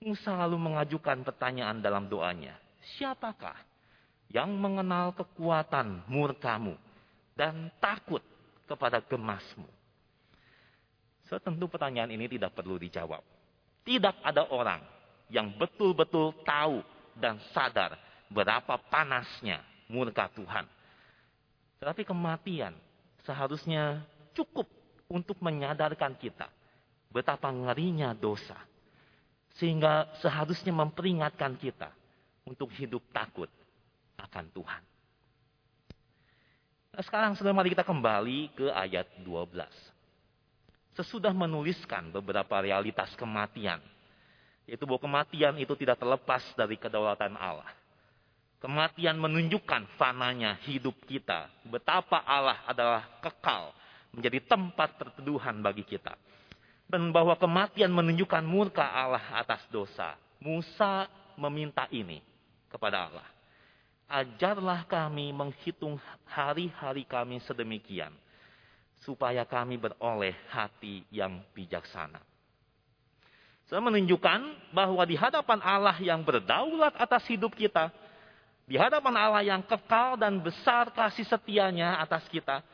Musa 0.00 0.32
lalu 0.32 0.56
mengajukan 0.56 1.20
pertanyaan 1.20 1.84
dalam 1.84 2.08
doanya. 2.08 2.56
Siapakah 2.96 3.54
yang 4.32 4.48
mengenal 4.56 5.12
kekuatan 5.12 6.08
murkamu 6.08 6.72
dan 7.36 7.68
takut 7.76 8.24
kepada 8.64 9.04
gemasmu? 9.04 9.68
So, 11.28 11.36
tentu 11.36 11.68
pertanyaan 11.68 12.10
ini 12.10 12.26
tidak 12.26 12.56
perlu 12.56 12.80
dijawab. 12.80 13.20
Tidak 13.84 14.24
ada 14.24 14.48
orang 14.48 14.80
yang 15.28 15.52
betul-betul 15.60 16.32
tahu 16.42 16.80
dan 17.20 17.36
sadar 17.52 18.00
berapa 18.32 18.80
panasnya 18.88 19.60
murka 19.86 20.32
Tuhan. 20.32 20.64
Tetapi 21.78 22.02
kematian 22.08 22.72
seharusnya 23.22 24.00
cukup 24.32 24.64
untuk 25.12 25.36
menyadarkan 25.44 26.16
kita 26.16 26.48
betapa 27.10 27.50
ngerinya 27.50 28.14
dosa. 28.14 28.56
Sehingga 29.58 30.08
seharusnya 30.22 30.70
memperingatkan 30.70 31.58
kita 31.58 31.90
untuk 32.46 32.70
hidup 32.78 33.02
takut 33.10 33.50
akan 34.16 34.46
Tuhan. 34.54 34.82
Nah, 36.90 37.02
sekarang 37.06 37.38
sudah 37.38 37.54
mari 37.54 37.70
kita 37.70 37.86
kembali 37.86 38.54
ke 38.54 38.66
ayat 38.70 39.06
12. 39.22 39.62
Sesudah 40.98 41.30
menuliskan 41.30 42.10
beberapa 42.10 42.58
realitas 42.58 43.14
kematian, 43.14 43.78
yaitu 44.66 44.86
bahwa 44.86 45.02
kematian 45.02 45.54
itu 45.58 45.74
tidak 45.78 46.02
terlepas 46.02 46.42
dari 46.58 46.74
kedaulatan 46.74 47.38
Allah. 47.38 47.70
Kematian 48.60 49.16
menunjukkan 49.16 49.96
fananya 49.96 50.60
hidup 50.68 50.92
kita, 51.08 51.48
betapa 51.64 52.20
Allah 52.26 52.60
adalah 52.68 53.02
kekal, 53.24 53.72
menjadi 54.12 54.44
tempat 54.44 55.00
perteduhan 55.00 55.62
bagi 55.64 55.86
kita. 55.86 56.12
Dan 56.90 57.14
bahwa 57.14 57.38
kematian 57.38 57.94
menunjukkan 57.94 58.42
murka 58.42 58.82
Allah 58.82 59.22
atas 59.38 59.62
dosa. 59.70 60.18
Musa 60.42 61.06
meminta 61.38 61.86
ini 61.94 62.18
kepada 62.66 63.06
Allah 63.06 63.28
ajarlah 64.10 64.82
kami 64.90 65.30
menghitung 65.30 65.94
hari-hari 66.26 67.06
kami 67.06 67.38
sedemikian, 67.46 68.10
supaya 69.06 69.46
kami 69.46 69.78
beroleh 69.78 70.34
hati 70.50 71.06
yang 71.14 71.38
bijaksana. 71.54 72.18
Saya 73.70 73.78
menunjukkan 73.86 74.74
bahwa 74.74 75.06
di 75.06 75.14
hadapan 75.14 75.62
Allah 75.62 75.94
yang 76.02 76.26
berdaulat 76.26 76.98
atas 76.98 77.22
hidup 77.30 77.54
kita, 77.54 77.94
di 78.66 78.74
hadapan 78.74 79.14
Allah 79.14 79.46
yang 79.46 79.62
kekal 79.62 80.18
dan 80.18 80.42
besar 80.42 80.90
kasih 80.90 81.22
setianya 81.22 82.02
atas 82.02 82.26
kita, 82.26 82.66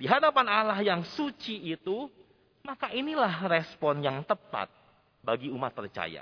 di 0.00 0.08
hadapan 0.08 0.48
Allah 0.48 0.80
yang 0.80 1.04
suci 1.04 1.68
itu, 1.68 2.08
maka 2.68 2.92
inilah 2.92 3.48
respon 3.48 4.04
yang 4.04 4.20
tepat 4.28 4.68
bagi 5.24 5.48
umat 5.48 5.72
percaya. 5.72 6.20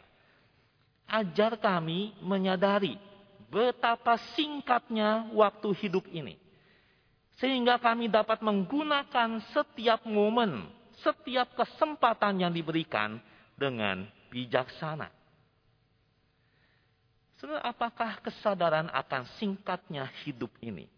Ajar 1.10 1.58
kami 1.58 2.14
menyadari 2.22 2.94
betapa 3.50 4.14
singkatnya 4.38 5.26
waktu 5.34 5.74
hidup 5.82 6.06
ini. 6.14 6.38
Sehingga 7.42 7.82
kami 7.82 8.06
dapat 8.06 8.40
menggunakan 8.46 9.42
setiap 9.50 10.06
momen, 10.06 10.70
setiap 11.02 11.52
kesempatan 11.58 12.46
yang 12.46 12.54
diberikan 12.54 13.18
dengan 13.58 14.06
bijaksana. 14.30 15.10
Saudara, 17.36 17.60
apakah 17.68 18.22
kesadaran 18.24 18.88
akan 18.88 19.28
singkatnya 19.36 20.08
hidup 20.24 20.48
ini 20.64 20.88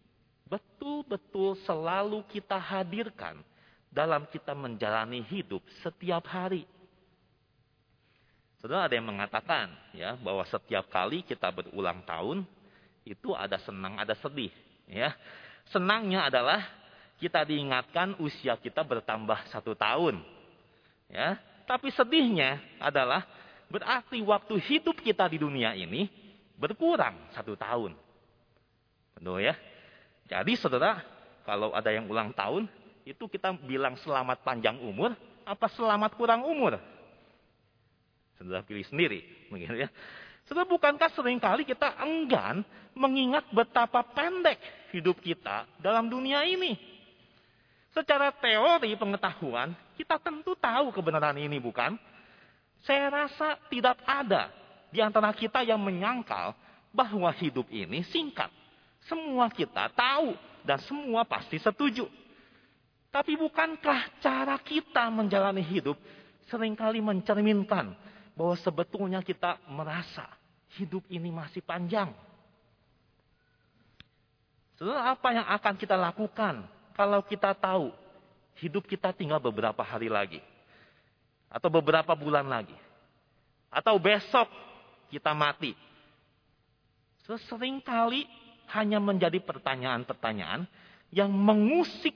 betul-betul 0.49 1.53
selalu 1.63 2.25
kita 2.33 2.57
hadirkan 2.57 3.37
dalam 3.89 4.25
kita 4.29 4.53
menjalani 4.53 5.25
hidup 5.25 5.61
setiap 5.81 6.25
hari? 6.29 6.65
Saudara 8.59 8.91
ada 8.91 8.95
yang 8.95 9.07
mengatakan 9.07 9.71
ya 9.95 10.19
bahwa 10.19 10.43
setiap 10.45 10.87
kali 10.91 11.23
kita 11.23 11.47
berulang 11.49 12.03
tahun 12.03 12.43
itu 13.07 13.31
ada 13.31 13.55
senang 13.63 13.95
ada 13.97 14.13
sedih 14.19 14.51
ya. 14.85 15.15
Senangnya 15.69 16.27
adalah 16.27 16.65
kita 17.19 17.43
diingatkan 17.43 18.15
usia 18.19 18.55
kita 18.59 18.83
bertambah 18.83 19.47
satu 19.51 19.75
tahun. 19.75 20.23
Ya, 21.09 21.41
tapi 21.65 21.89
sedihnya 21.89 22.61
adalah 22.77 23.25
berarti 23.69 24.21
waktu 24.21 24.57
hidup 24.61 25.01
kita 25.01 25.25
di 25.29 25.37
dunia 25.37 25.73
ini 25.73 26.09
berkurang 26.57 27.15
satu 27.31 27.53
tahun. 27.55 27.93
Betul 29.15 29.45
ya? 29.45 29.55
Jadi 30.29 30.53
saudara, 30.59 31.01
kalau 31.43 31.73
ada 31.73 31.89
yang 31.89 32.05
ulang 32.05 32.29
tahun, 32.35 32.69
itu 33.09 33.25
kita 33.25 33.49
bilang 33.65 33.97
selamat 33.97 34.45
panjang 34.45 34.77
umur, 34.85 35.17
apa 35.41 35.65
selamat 35.73 36.13
kurang 36.13 36.45
umur? 36.45 36.77
Saudara 38.37 38.61
pilih 38.61 38.85
sendiri. 38.85 39.25
Begitu 39.49 39.81
ya. 39.81 39.89
Saudara, 40.45 40.69
bukankah 40.69 41.09
sering 41.17 41.41
kali 41.41 41.65
kita 41.65 41.97
enggan 42.05 42.61
mengingat 42.93 43.49
betapa 43.49 44.05
pendek 44.13 44.61
hidup 44.93 45.17
kita 45.25 45.65
dalam 45.81 46.05
dunia 46.05 46.45
ini? 46.45 46.77
Secara 47.89 48.29
teori 48.29 48.93
pengetahuan, 48.93 49.73
kita 49.97 50.21
tentu 50.21 50.53
tahu 50.53 50.93
kebenaran 50.93 51.35
ini, 51.41 51.57
bukan? 51.57 51.97
Saya 52.85 53.09
rasa 53.09 53.57
tidak 53.73 53.97
ada 54.05 54.53
di 54.93 55.01
antara 55.01 55.33
kita 55.33 55.65
yang 55.65 55.81
menyangkal 55.81 56.53
bahwa 56.93 57.33
hidup 57.33 57.65
ini 57.73 58.05
singkat. 58.05 58.53
Semua 59.09 59.49
kita 59.49 59.89
tahu 59.97 60.37
dan 60.61 60.77
semua 60.85 61.25
pasti 61.25 61.57
setuju. 61.57 62.05
Tapi 63.09 63.33
bukankah 63.37 64.21
cara 64.21 64.57
kita 64.61 65.09
menjalani 65.09 65.65
hidup 65.65 65.97
sering 66.45 66.77
kali 66.77 67.01
mencerminkan 67.01 67.97
bahwa 68.37 68.55
sebetulnya 68.61 69.25
kita 69.25 69.57
merasa 69.65 70.29
hidup 70.77 71.01
ini 71.09 71.33
masih 71.33 71.65
panjang. 71.65 72.13
Saudara, 74.77 75.11
apa 75.11 75.29
yang 75.33 75.47
akan 75.49 75.75
kita 75.75 75.97
lakukan 75.97 76.63
kalau 76.93 77.19
kita 77.25 77.51
tahu 77.57 77.91
hidup 78.61 78.85
kita 78.85 79.09
tinggal 79.11 79.41
beberapa 79.41 79.81
hari 79.81 80.07
lagi? 80.07 80.39
Atau 81.49 81.73
beberapa 81.73 82.13
bulan 82.13 82.45
lagi? 82.45 82.77
Atau 83.73 83.97
besok 83.97 84.45
kita 85.09 85.33
mati? 85.33 85.73
Seringkali 87.25 88.25
hanya 88.73 89.01
menjadi 89.01 89.41
pertanyaan-pertanyaan 89.41 90.65
yang 91.09 91.29
mengusik 91.33 92.13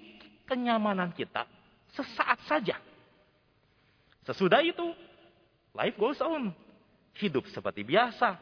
kenyamanan 0.53 1.09
kita 1.09 1.49
sesaat 1.97 2.37
saja. 2.45 2.77
Sesudah 4.21 4.61
itu, 4.61 4.93
life 5.73 5.97
goes 5.97 6.21
on. 6.21 6.53
Hidup 7.17 7.49
seperti 7.49 7.81
biasa. 7.81 8.37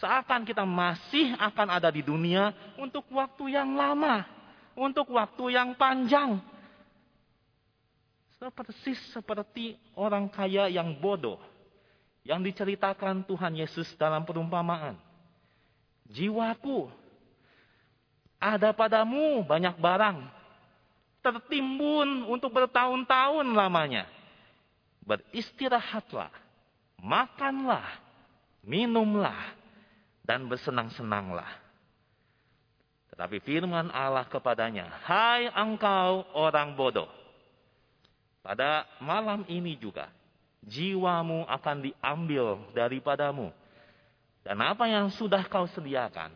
Seakan 0.00 0.48
kita 0.48 0.64
masih 0.64 1.36
akan 1.36 1.68
ada 1.68 1.92
di 1.92 2.00
dunia 2.00 2.56
untuk 2.80 3.04
waktu 3.12 3.52
yang 3.52 3.76
lama. 3.76 4.24
Untuk 4.72 5.12
waktu 5.12 5.52
yang 5.52 5.76
panjang. 5.76 6.40
Persis 8.42 8.98
seperti 9.14 9.78
orang 9.94 10.26
kaya 10.26 10.66
yang 10.66 10.96
bodoh. 10.98 11.38
Yang 12.26 12.52
diceritakan 12.52 13.22
Tuhan 13.28 13.54
Yesus 13.54 13.86
dalam 13.94 14.26
perumpamaan. 14.26 14.98
Jiwaku, 16.10 16.90
ada 18.42 18.74
padamu 18.74 19.46
banyak 19.46 19.78
barang. 19.78 20.41
Tertimbun 21.22 22.26
untuk 22.26 22.50
bertahun-tahun 22.50 23.46
lamanya. 23.54 24.10
Beristirahatlah, 25.06 26.30
makanlah, 26.98 27.86
minumlah, 28.66 29.38
dan 30.26 30.46
bersenang-senanglah. 30.46 31.48
Tetapi 33.14 33.38
firman 33.42 33.90
Allah 33.94 34.26
kepadanya, 34.26 34.90
Hai 35.06 35.46
engkau 35.50 36.26
orang 36.34 36.74
bodoh. 36.74 37.10
Pada 38.42 38.86
malam 38.98 39.46
ini 39.46 39.78
juga, 39.78 40.10
jiwamu 40.66 41.46
akan 41.46 41.76
diambil 41.86 42.58
daripadamu 42.74 43.54
dan 44.42 44.58
apa 44.58 44.90
yang 44.90 45.06
sudah 45.14 45.46
kau 45.46 45.70
sediakan, 45.70 46.34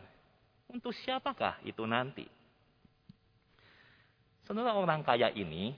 untuk 0.71 0.95
siapakah 0.95 1.59
itu 1.67 1.83
nanti? 1.83 2.23
Saudara 4.47 4.79
orang 4.79 5.03
kaya 5.03 5.27
ini, 5.35 5.75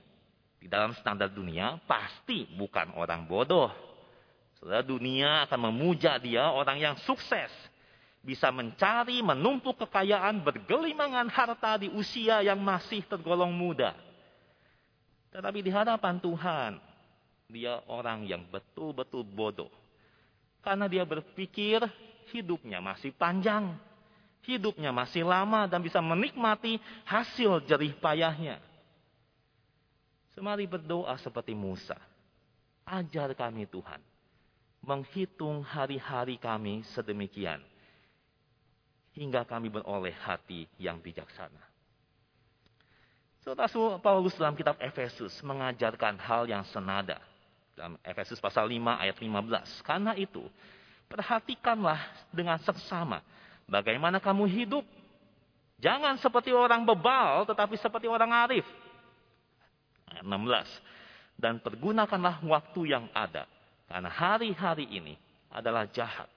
di 0.62 0.70
dalam 0.70 0.94
standar 0.94 1.34
dunia, 1.34 1.82
pasti 1.90 2.46
bukan 2.54 2.94
orang 2.94 3.26
bodoh. 3.26 3.74
Saudara 4.62 4.86
dunia 4.86 5.50
akan 5.50 5.74
memuja 5.74 6.22
dia 6.22 6.54
orang 6.54 6.78
yang 6.78 6.96
sukses. 7.02 7.50
Bisa 8.22 8.54
mencari, 8.54 9.26
menumpuk 9.26 9.74
kekayaan, 9.82 10.46
bergelimangan 10.46 11.34
harta 11.34 11.82
di 11.82 11.90
usia 11.98 12.46
yang 12.46 12.62
masih 12.62 13.02
tergolong 13.10 13.50
muda. 13.50 13.98
Tetapi 15.34 15.66
di 15.66 15.72
hadapan 15.74 16.22
Tuhan, 16.22 16.72
dia 17.50 17.82
orang 17.90 18.30
yang 18.30 18.46
betul-betul 18.54 19.26
bodoh. 19.26 19.74
Karena 20.62 20.86
dia 20.86 21.10
berpikir 21.10 21.82
hidupnya 22.30 22.78
masih 22.78 23.18
panjang. 23.18 23.74
Hidupnya 24.44 24.96
masih 24.96 25.28
lama 25.28 25.68
dan 25.68 25.84
bisa 25.84 26.00
menikmati 26.00 26.80
hasil 27.04 27.64
jerih 27.68 27.94
payahnya. 28.00 28.58
Semari 30.34 30.64
berdoa 30.64 31.16
seperti 31.20 31.52
Musa. 31.52 32.00
Ajar 32.88 33.36
kami 33.36 33.68
Tuhan. 33.68 34.00
Menghitung 34.80 35.60
hari-hari 35.62 36.40
kami 36.40 36.88
sedemikian. 36.96 37.60
Hingga 39.14 39.44
kami 39.44 39.68
beroleh 39.68 40.16
hati 40.24 40.66
yang 40.80 41.04
bijaksana. 41.04 41.68
Rasul 43.50 43.98
Paulus 44.00 44.38
dalam 44.38 44.54
kitab 44.54 44.78
Efesus 44.78 45.34
mengajarkan 45.42 46.22
hal 46.22 46.46
yang 46.46 46.62
senada. 46.70 47.18
Dalam 47.74 47.98
Efesus 48.06 48.38
pasal 48.38 48.70
5 48.70 49.02
ayat 49.02 49.18
15. 49.18 49.82
Karena 49.82 50.14
itu, 50.14 50.46
Perhatikanlah 51.10 52.30
dengan 52.30 52.62
seksama 52.62 53.26
bagaimana 53.70 54.18
kamu 54.18 54.50
hidup. 54.50 54.86
Jangan 55.80 56.20
seperti 56.20 56.52
orang 56.52 56.84
bebal, 56.84 57.48
tetapi 57.48 57.80
seperti 57.80 58.12
orang 58.12 58.36
arif. 58.36 58.68
Ayat 60.12 60.28
16. 60.28 61.40
Dan 61.40 61.64
pergunakanlah 61.64 62.44
waktu 62.44 62.82
yang 62.92 63.08
ada. 63.16 63.48
Karena 63.88 64.12
hari-hari 64.12 64.86
ini 64.92 65.16
adalah 65.48 65.88
jahat. 65.88 66.28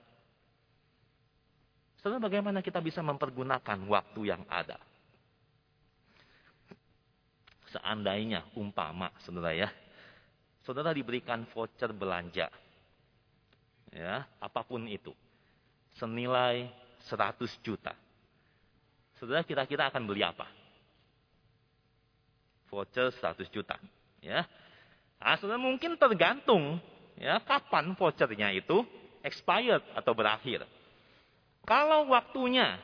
Saudara, 1.98 2.22
bagaimana 2.22 2.62
kita 2.62 2.78
bisa 2.78 3.02
mempergunakan 3.02 3.78
waktu 3.90 4.20
yang 4.30 4.46
ada? 4.46 4.78
Seandainya, 7.74 8.46
umpama, 8.54 9.10
saudara 9.26 9.50
ya. 9.56 9.70
Saudara 10.62 10.94
diberikan 10.94 11.42
voucher 11.50 11.90
belanja 11.90 12.46
ya, 13.92 14.24
apa 14.40 14.60
pun 14.64 14.88
itu. 14.88 15.12
Senilai 16.00 16.72
100 17.10 17.38
juta. 17.64 17.94
Saudara 19.18 19.46
kira-kira 19.46 19.86
akan 19.90 20.02
beli 20.06 20.26
apa? 20.26 20.46
Voucher 22.66 23.12
100 23.12 23.46
juta, 23.52 23.76
ya. 24.24 24.48
Nah, 25.22 25.36
saudara 25.38 25.60
mungkin 25.60 25.94
tergantung 25.94 26.80
ya 27.20 27.38
kapan 27.44 27.92
vouchernya 27.94 28.50
itu 28.56 28.82
expired 29.22 29.84
atau 29.94 30.16
berakhir. 30.16 30.66
Kalau 31.62 32.10
waktunya 32.10 32.82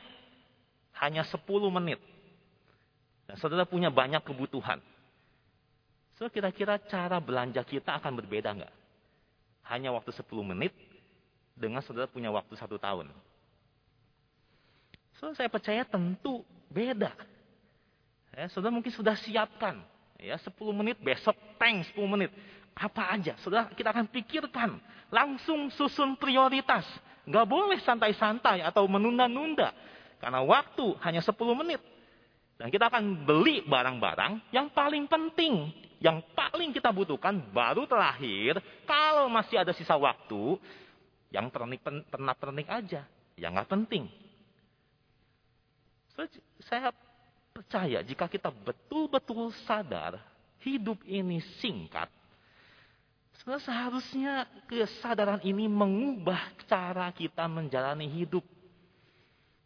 hanya 1.03 1.27
10 1.27 1.43
menit, 1.67 1.99
dan 3.27 3.35
saudara 3.35 3.67
punya 3.67 3.91
banyak 3.91 4.23
kebutuhan, 4.23 4.79
so 6.15 6.31
kira-kira 6.31 6.79
cara 6.87 7.19
belanja 7.19 7.59
kita 7.67 7.99
akan 7.99 8.15
berbeda 8.23 8.55
nggak? 8.55 8.73
Hanya 9.67 9.91
waktu 9.91 10.15
10 10.15 10.23
menit, 10.45 10.71
dengan 11.59 11.83
saudara 11.83 12.07
punya 12.07 12.31
waktu 12.31 12.55
satu 12.55 12.79
tahun. 12.79 13.11
Saya 15.19 15.51
percaya 15.51 15.83
tentu 15.83 16.47
beda. 16.71 17.11
Ya, 18.31 18.47
saudara 18.47 18.71
mungkin 18.71 18.93
sudah 18.95 19.19
siapkan. 19.19 19.83
Ya, 20.19 20.39
10 20.39 20.51
menit 20.71 20.99
besok 20.99 21.35
tank 21.59 21.87
10 21.91 22.07
menit. 22.07 22.31
Apa 22.75 23.11
aja, 23.11 23.35
saudara 23.43 23.67
kita 23.75 23.91
akan 23.91 24.07
pikirkan. 24.07 24.79
Langsung 25.11 25.67
susun 25.75 26.15
prioritas. 26.15 26.87
Gak 27.27 27.45
boleh 27.45 27.77
santai-santai 27.83 28.63
atau 28.63 28.87
menunda-nunda. 28.87 29.75
Karena 30.23 30.39
waktu 30.43 30.95
hanya 31.03 31.19
10 31.19 31.35
menit. 31.55 31.81
Dan 32.59 32.67
kita 32.67 32.91
akan 32.91 33.23
beli 33.23 33.63
barang-barang 33.63 34.51
yang 34.51 34.67
paling 34.71 35.07
penting. 35.07 35.71
Yang 35.99 36.23
paling 36.31 36.71
kita 36.71 36.91
butuhkan 36.95 37.39
baru 37.51 37.83
terakhir. 37.87 38.59
Kalau 38.87 39.27
masih 39.27 39.63
ada 39.63 39.71
sisa 39.75 39.95
waktu, 39.95 40.59
yang 41.31 41.51
pernik 41.51 41.83
pernah 41.83 42.35
pernik 42.35 42.67
aja, 42.67 43.03
yang 43.35 43.55
nggak 43.55 43.71
penting. 43.71 44.07
Saya 46.67 46.91
percaya 47.55 48.03
jika 48.03 48.27
kita 48.27 48.51
betul-betul 48.51 49.55
sadar 49.63 50.19
hidup 50.59 50.99
ini 51.07 51.39
singkat, 51.63 52.11
seharusnya 53.39 54.43
kesadaran 54.67 55.39
ini 55.47 55.71
mengubah 55.71 56.39
cara 56.67 57.09
kita 57.15 57.47
menjalani 57.47 58.11
hidup. 58.11 58.43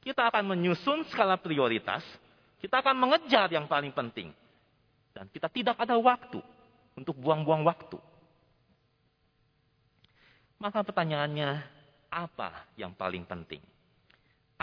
Kita 0.04 0.30
akan 0.30 0.54
menyusun 0.54 1.08
skala 1.10 1.40
prioritas, 1.40 2.04
kita 2.60 2.84
akan 2.84 2.96
mengejar 2.96 3.50
yang 3.50 3.66
paling 3.66 3.96
penting. 3.96 4.30
Dan 5.14 5.30
kita 5.30 5.48
tidak 5.48 5.78
ada 5.80 5.96
waktu 5.96 6.42
untuk 6.98 7.18
buang-buang 7.18 7.64
waktu. 7.66 7.98
Maka 10.60 10.80
pertanyaannya, 10.82 11.50
apa 12.08 12.68
yang 12.80 12.96
paling 12.96 13.26
penting? 13.26 13.73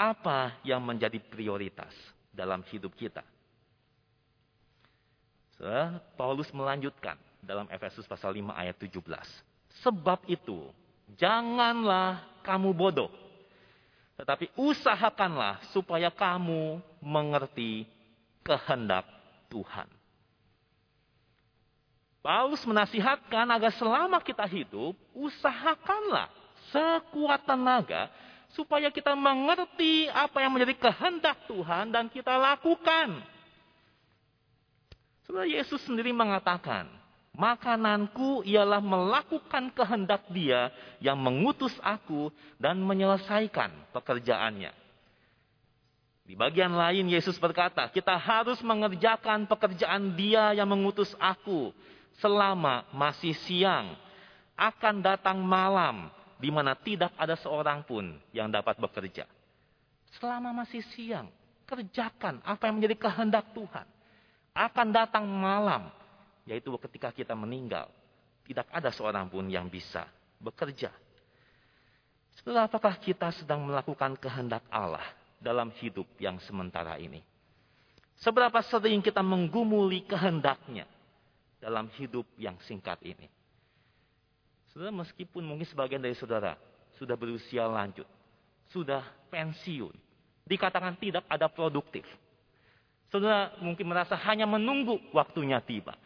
Apa 0.00 0.56
yang 0.64 0.80
menjadi 0.80 1.20
prioritas 1.20 1.92
dalam 2.32 2.64
hidup 2.72 2.96
kita? 2.96 3.20
So, 5.60 5.68
Paulus 6.16 6.48
melanjutkan 6.56 7.20
dalam 7.44 7.68
Efesus 7.68 8.08
pasal 8.08 8.32
5 8.32 8.48
ayat 8.56 8.80
17. 8.80 8.96
Sebab 9.84 10.24
itu, 10.24 10.72
janganlah 11.20 12.24
kamu 12.40 12.72
bodoh. 12.72 13.12
Tetapi 14.16 14.56
usahakanlah 14.56 15.60
supaya 15.76 16.08
kamu 16.08 16.80
mengerti 17.04 17.84
kehendak 18.40 19.04
Tuhan. 19.52 19.88
Paulus 22.24 22.64
menasihatkan 22.64 23.48
agar 23.48 23.72
selama 23.76 24.20
kita 24.20 24.44
hidup, 24.48 24.96
usahakanlah 25.12 26.28
sekuat 26.72 27.44
tenaga 27.44 28.08
supaya 28.54 28.90
kita 28.90 29.14
mengerti 29.14 30.10
apa 30.10 30.42
yang 30.42 30.54
menjadi 30.54 30.90
kehendak 30.90 31.38
Tuhan 31.46 31.94
dan 31.94 32.10
kita 32.10 32.34
lakukan. 32.34 33.22
Saudara 35.26 35.46
Yesus 35.46 35.78
sendiri 35.86 36.10
mengatakan, 36.10 36.90
makananku 37.30 38.42
ialah 38.42 38.82
melakukan 38.82 39.70
kehendak 39.70 40.26
dia 40.34 40.74
yang 40.98 41.14
mengutus 41.14 41.74
aku 41.78 42.34
dan 42.58 42.82
menyelesaikan 42.82 43.70
pekerjaannya. 43.94 44.74
Di 46.26 46.38
bagian 46.38 46.74
lain 46.74 47.10
Yesus 47.10 47.38
berkata, 47.42 47.90
kita 47.90 48.14
harus 48.14 48.58
mengerjakan 48.62 49.50
pekerjaan 49.50 50.14
dia 50.14 50.54
yang 50.54 50.66
mengutus 50.66 51.10
aku 51.18 51.74
selama 52.18 52.86
masih 52.94 53.34
siang. 53.46 53.94
Akan 54.54 55.02
datang 55.02 55.40
malam 55.42 56.12
di 56.40 56.48
mana 56.48 56.72
tidak 56.74 57.12
ada 57.14 57.37
seorang 57.37 57.85
pun 57.85 58.16
yang 58.33 58.48
dapat 58.48 58.81
bekerja. 58.81 59.29
Selama 60.18 60.64
masih 60.64 60.83
siang, 60.96 61.29
kerjakan 61.68 62.42
apa 62.42 62.66
yang 62.66 62.81
menjadi 62.81 62.96
kehendak 62.98 63.53
Tuhan. 63.53 63.87
Akan 64.50 64.90
datang 64.90 65.29
malam, 65.29 65.92
yaitu 66.48 66.74
ketika 66.88 67.14
kita 67.14 67.38
meninggal. 67.38 67.87
Tidak 68.48 68.66
ada 68.66 68.90
seorang 68.90 69.31
pun 69.31 69.46
yang 69.46 69.70
bisa 69.70 70.11
bekerja. 70.42 70.90
Setelah 72.35 72.66
apakah 72.66 72.98
kita 72.98 73.31
sedang 73.37 73.62
melakukan 73.62 74.18
kehendak 74.18 74.66
Allah 74.66 75.07
dalam 75.38 75.70
hidup 75.79 76.09
yang 76.18 76.42
sementara 76.42 76.98
ini? 76.98 77.22
Seberapa 78.18 78.59
sering 78.66 78.98
kita 78.98 79.22
menggumuli 79.22 80.03
kehendaknya? 80.03 80.88
dalam 81.61 81.92
hidup 82.00 82.24
yang 82.40 82.57
singkat 82.64 82.98
ini. 83.05 83.29
Saudara, 84.70 84.94
meskipun 84.94 85.42
mungkin 85.42 85.66
sebagian 85.66 85.98
dari 85.98 86.14
saudara 86.14 86.54
sudah 86.94 87.18
berusia 87.18 87.66
lanjut, 87.66 88.06
sudah 88.70 89.02
pensiun, 89.30 89.94
dikatakan 90.46 90.94
tidak 90.98 91.26
ada 91.26 91.50
produktif. 91.50 92.06
Saudara 93.11 93.50
mungkin 93.59 93.90
merasa 93.90 94.14
hanya 94.14 94.46
menunggu 94.46 95.02
waktunya 95.11 95.59
tiba. 95.59 95.98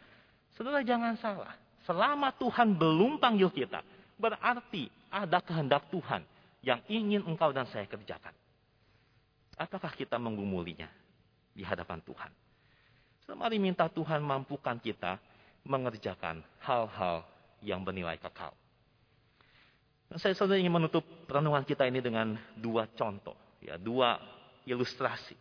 Saudara 0.57 0.81
jangan 0.81 1.20
salah, 1.20 1.53
selama 1.85 2.33
Tuhan 2.40 2.72
belum 2.72 3.20
panggil 3.20 3.53
kita, 3.53 3.85
berarti 4.16 4.88
ada 5.12 5.44
kehendak 5.44 5.85
Tuhan 5.92 6.24
yang 6.64 6.81
ingin 6.88 7.20
engkau 7.29 7.53
dan 7.53 7.68
saya 7.68 7.85
kerjakan. 7.85 8.33
Apakah 9.61 9.92
kita 9.92 10.16
menggumulinya 10.16 10.88
di 11.53 11.62
hadapan 11.62 12.00
Tuhan? 12.00 12.33
Mari 13.35 13.57
minta 13.59 13.88
Tuhan 13.90 14.20
mampukan 14.22 14.79
kita 14.79 15.16
mengerjakan 15.64 16.44
hal-hal 16.61 17.24
yang 17.64 17.83
bernilai 17.83 18.20
kekal. 18.20 18.53
Dan 20.07 20.20
saya 20.20 20.37
saudara 20.37 20.61
ingin 20.61 20.70
menutup 20.70 21.03
renungan 21.27 21.64
kita 21.64 21.88
ini 21.88 21.98
dengan 22.05 22.37
dua 22.55 22.87
contoh, 22.92 23.35
ya, 23.64 23.81
dua 23.81 24.20
ilustrasi. 24.68 25.35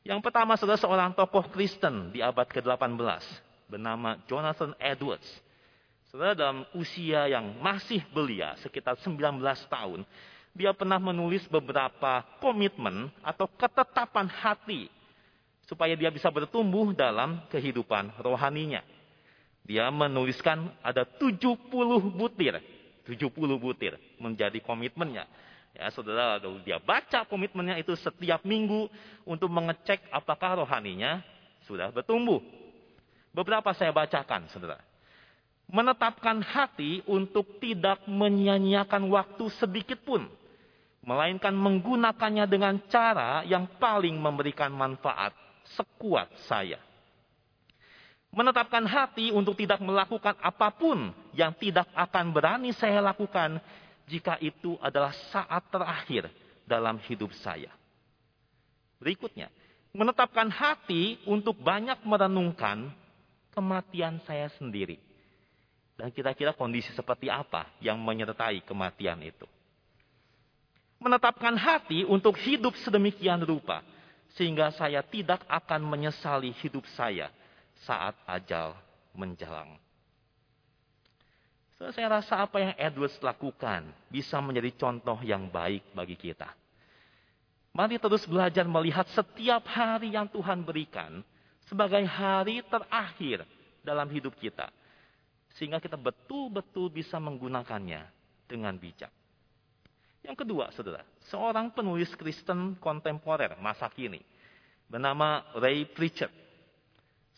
Yang 0.00 0.24
pertama 0.24 0.56
saudara 0.56 0.80
seorang 0.80 1.12
tokoh 1.12 1.44
Kristen 1.52 2.08
di 2.08 2.24
abad 2.24 2.48
ke-18 2.48 3.22
bernama 3.68 4.16
Jonathan 4.24 4.72
Edwards. 4.80 5.28
Saudara 6.08 6.34
dalam 6.34 6.66
usia 6.74 7.30
yang 7.30 7.60
masih 7.62 8.02
belia, 8.10 8.58
sekitar 8.64 8.98
19 8.98 9.38
tahun, 9.70 10.02
dia 10.56 10.74
pernah 10.74 10.98
menulis 10.98 11.46
beberapa 11.46 12.26
komitmen 12.42 13.12
atau 13.22 13.46
ketetapan 13.46 14.26
hati 14.26 14.90
supaya 15.70 15.94
dia 15.94 16.10
bisa 16.10 16.26
bertumbuh 16.26 16.90
dalam 16.90 17.46
kehidupan 17.46 18.10
rohaninya. 18.18 18.82
Dia 19.70 19.86
menuliskan 19.94 20.66
ada 20.82 21.06
70 21.06 21.54
butir. 22.10 22.58
70 23.06 23.30
butir 23.54 23.94
menjadi 24.18 24.58
komitmennya. 24.66 25.30
Ya, 25.70 25.86
saudara, 25.94 26.42
dia 26.66 26.82
baca 26.82 27.22
komitmennya 27.30 27.78
itu 27.78 27.94
setiap 27.94 28.42
minggu 28.42 28.90
untuk 29.22 29.46
mengecek 29.46 30.02
apakah 30.10 30.66
rohaninya 30.66 31.22
sudah 31.70 31.94
bertumbuh. 31.94 32.42
Beberapa 33.30 33.70
saya 33.70 33.94
bacakan, 33.94 34.50
saudara. 34.50 34.82
Menetapkan 35.70 36.42
hati 36.42 37.06
untuk 37.06 37.62
tidak 37.62 38.02
menyia-nyiakan 38.10 39.06
waktu 39.06 39.54
sedikit 39.54 40.02
pun. 40.02 40.26
Melainkan 41.06 41.54
menggunakannya 41.54 42.42
dengan 42.50 42.74
cara 42.90 43.46
yang 43.46 43.70
paling 43.78 44.18
memberikan 44.18 44.74
manfaat 44.74 45.30
sekuat 45.78 46.26
saya 46.50 46.89
menetapkan 48.30 48.86
hati 48.86 49.34
untuk 49.34 49.58
tidak 49.58 49.82
melakukan 49.82 50.38
apa 50.38 50.70
pun 50.70 51.10
yang 51.34 51.50
tidak 51.58 51.86
akan 51.98 52.30
berani 52.30 52.70
saya 52.70 53.02
lakukan 53.02 53.58
jika 54.06 54.38
itu 54.38 54.78
adalah 54.78 55.10
saat 55.34 55.66
terakhir 55.70 56.30
dalam 56.66 56.98
hidup 57.10 57.30
saya. 57.42 57.70
Berikutnya, 59.02 59.50
menetapkan 59.90 60.46
hati 60.46 61.18
untuk 61.26 61.58
banyak 61.58 61.98
merenungkan 62.06 62.94
kematian 63.50 64.22
saya 64.22 64.46
sendiri. 64.58 64.98
Dan 65.98 66.14
kira-kira 66.14 66.56
kondisi 66.56 66.94
seperti 66.96 67.28
apa 67.28 67.68
yang 67.82 68.00
menyertai 68.00 68.64
kematian 68.64 69.20
itu. 69.20 69.44
Menetapkan 70.96 71.56
hati 71.56 72.08
untuk 72.08 72.40
hidup 72.40 72.72
sedemikian 72.80 73.40
rupa, 73.44 73.84
sehingga 74.32 74.72
saya 74.72 75.04
tidak 75.04 75.44
akan 75.48 75.84
menyesali 75.84 76.54
hidup 76.60 76.86
saya 76.96 77.28
saat 77.84 78.16
ajal 78.28 78.76
menjelang. 79.16 79.76
So, 81.80 81.88
saya 81.96 82.20
rasa 82.20 82.44
apa 82.44 82.60
yang 82.60 82.74
Edwards 82.76 83.16
lakukan 83.24 83.88
bisa 84.12 84.36
menjadi 84.44 84.68
contoh 84.76 85.16
yang 85.24 85.48
baik 85.48 85.80
bagi 85.96 86.12
kita. 86.12 86.52
Mari 87.72 87.96
terus 87.96 88.28
belajar 88.28 88.68
melihat 88.68 89.08
setiap 89.16 89.64
hari 89.64 90.12
yang 90.12 90.28
Tuhan 90.28 90.60
berikan 90.60 91.24
sebagai 91.70 92.02
hari 92.04 92.60
terakhir 92.68 93.48
dalam 93.80 94.10
hidup 94.12 94.36
kita. 94.36 94.68
Sehingga 95.56 95.80
kita 95.80 95.96
betul-betul 95.96 96.92
bisa 96.92 97.16
menggunakannya 97.16 98.04
dengan 98.44 98.76
bijak. 98.76 99.10
Yang 100.20 100.44
kedua, 100.44 100.68
saudara, 100.76 101.00
seorang 101.32 101.72
penulis 101.72 102.12
Kristen 102.12 102.76
kontemporer 102.76 103.56
masa 103.56 103.88
kini 103.88 104.20
bernama 104.84 105.48
Ray 105.56 105.88
Pritchard 105.88 106.49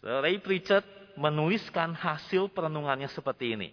Ray 0.03 0.43
Pritchard 0.43 0.83
menuliskan 1.15 1.95
hasil 1.95 2.51
perenungannya 2.51 3.07
seperti 3.15 3.55
ini. 3.55 3.71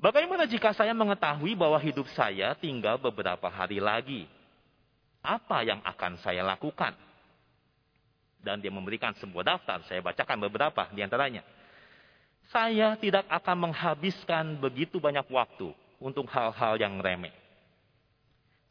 Bagaimana 0.00 0.48
jika 0.48 0.72
saya 0.72 0.96
mengetahui 0.96 1.52
bahwa 1.52 1.76
hidup 1.76 2.08
saya 2.16 2.56
tinggal 2.56 2.96
beberapa 2.96 3.52
hari 3.52 3.84
lagi? 3.84 4.24
Apa 5.20 5.60
yang 5.66 5.84
akan 5.84 6.16
saya 6.24 6.40
lakukan? 6.40 6.96
Dan 8.40 8.62
dia 8.64 8.72
memberikan 8.72 9.12
sebuah 9.18 9.58
daftar, 9.58 9.82
saya 9.84 10.00
bacakan 10.00 10.38
beberapa 10.48 10.88
di 10.94 11.04
antaranya. 11.04 11.44
Saya 12.48 12.96
tidak 12.96 13.28
akan 13.28 13.68
menghabiskan 13.68 14.56
begitu 14.56 14.96
banyak 14.96 15.26
waktu 15.28 15.68
untuk 16.00 16.24
hal-hal 16.32 16.80
yang 16.80 16.96
remeh. 16.96 17.34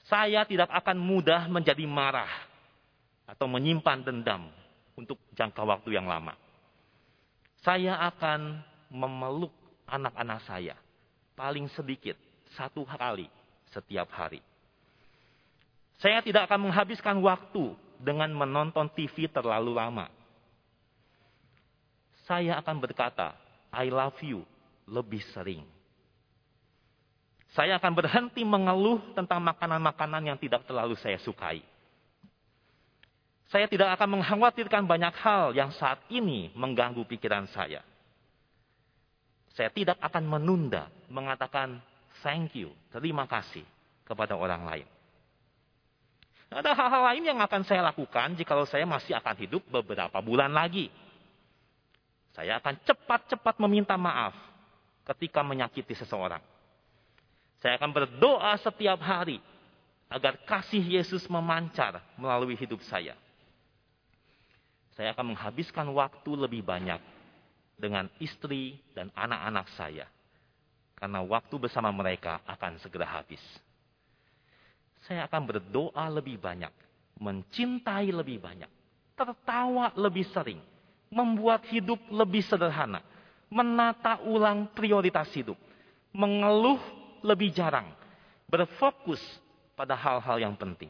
Saya 0.07 0.47
tidak 0.47 0.71
akan 0.71 0.97
mudah 0.97 1.45
menjadi 1.51 1.83
marah 1.83 2.31
atau 3.27 3.45
menyimpan 3.45 4.01
dendam 4.01 4.47
untuk 4.97 5.21
jangka 5.37 5.61
waktu 5.61 5.93
yang 5.93 6.09
lama. 6.09 6.33
Saya 7.61 8.01
akan 8.09 8.65
memeluk 8.89 9.53
anak-anak 9.85 10.41
saya 10.49 10.75
paling 11.37 11.69
sedikit 11.77 12.17
satu 12.57 12.81
kali 12.83 13.29
setiap 13.69 14.09
hari. 14.09 14.41
Saya 16.01 16.21
tidak 16.25 16.49
akan 16.49 16.69
menghabiskan 16.69 17.17
waktu 17.21 17.73
dengan 18.01 18.29
menonton 18.33 18.89
TV 18.93 19.29
terlalu 19.29 19.77
lama. 19.77 20.09
Saya 22.25 22.59
akan 22.59 22.77
berkata, 22.81 23.33
I 23.73 23.89
love 23.89 24.17
you 24.21 24.45
lebih 24.85 25.21
sering. 25.33 25.65
Saya 27.55 27.79
akan 27.81 27.93
berhenti 27.95 28.43
mengeluh 28.43 29.01
tentang 29.17 29.41
makanan-makanan 29.41 30.29
yang 30.29 30.37
tidak 30.37 30.67
terlalu 30.67 30.93
saya 30.99 31.17
sukai. 31.23 31.63
Saya 33.47 33.71
tidak 33.71 33.95
akan 33.95 34.19
mengkhawatirkan 34.19 34.83
banyak 34.83 35.13
hal 35.23 35.55
yang 35.55 35.71
saat 35.71 36.03
ini 36.11 36.51
mengganggu 36.51 36.99
pikiran 37.07 37.47
saya. 37.47 37.79
Saya 39.55 39.71
tidak 39.71 39.95
akan 40.03 40.27
menunda 40.27 40.91
mengatakan 41.07 41.79
thank 42.19 42.51
you, 42.59 42.75
terima 42.91 43.23
kasih 43.23 43.63
kepada 44.03 44.35
orang 44.35 44.67
lain. 44.67 44.87
Ada 46.47 46.71
hal-hal 46.75 47.03
lain 47.11 47.23
yang 47.27 47.39
akan 47.43 47.63
saya 47.67 47.83
lakukan 47.83 48.35
jika 48.39 48.55
saya 48.67 48.87
masih 48.87 49.15
akan 49.15 49.35
hidup 49.39 49.63
beberapa 49.67 50.15
bulan 50.23 50.51
lagi. 50.51 50.91
Saya 52.35 52.59
akan 52.61 52.77
cepat-cepat 52.83 53.55
meminta 53.63 53.95
maaf 53.99 54.35
ketika 55.07 55.43
menyakiti 55.43 55.95
seseorang. 55.95 56.43
Saya 57.63 57.79
akan 57.79 57.91
berdoa 57.91 58.53
setiap 58.61 59.01
hari 59.01 59.41
agar 60.07 60.39
kasih 60.47 60.83
Yesus 60.83 61.25
memancar 61.27 61.99
melalui 62.15 62.55
hidup 62.55 62.79
saya. 62.85 63.17
Saya 64.97 65.13
akan 65.13 65.37
menghabiskan 65.37 65.85
waktu 65.93 66.31
lebih 66.33 66.65
banyak 66.65 66.97
dengan 67.77 68.09
istri 68.17 68.81
dan 68.97 69.13
anak-anak 69.13 69.69
saya. 69.77 70.09
Karena 70.97 71.21
waktu 71.21 71.53
bersama 71.61 71.93
mereka 71.93 72.41
akan 72.49 72.81
segera 72.81 73.05
habis. 73.05 73.39
Saya 75.05 75.29
akan 75.29 75.53
berdoa 75.53 76.09
lebih 76.09 76.41
banyak, 76.41 76.73
mencintai 77.21 78.09
lebih 78.09 78.41
banyak, 78.41 78.67
tertawa 79.13 79.93
lebih 79.93 80.25
sering, 80.33 80.57
membuat 81.13 81.61
hidup 81.69 82.01
lebih 82.09 82.41
sederhana, 82.41 83.05
menata 83.53 84.17
ulang 84.25 84.73
prioritas 84.73 85.29
hidup, 85.37 85.55
mengeluh 86.09 86.81
lebih 87.21 87.53
jarang, 87.53 87.93
berfokus 88.49 89.21
pada 89.77 89.93
hal-hal 89.93 90.41
yang 90.41 90.57
penting. 90.57 90.89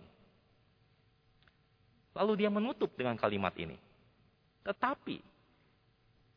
Lalu 2.15 2.47
dia 2.47 2.49
menutup 2.49 2.95
dengan 2.95 3.19
kalimat 3.19 3.51
ini. 3.59 3.75
Tetapi, 4.67 5.23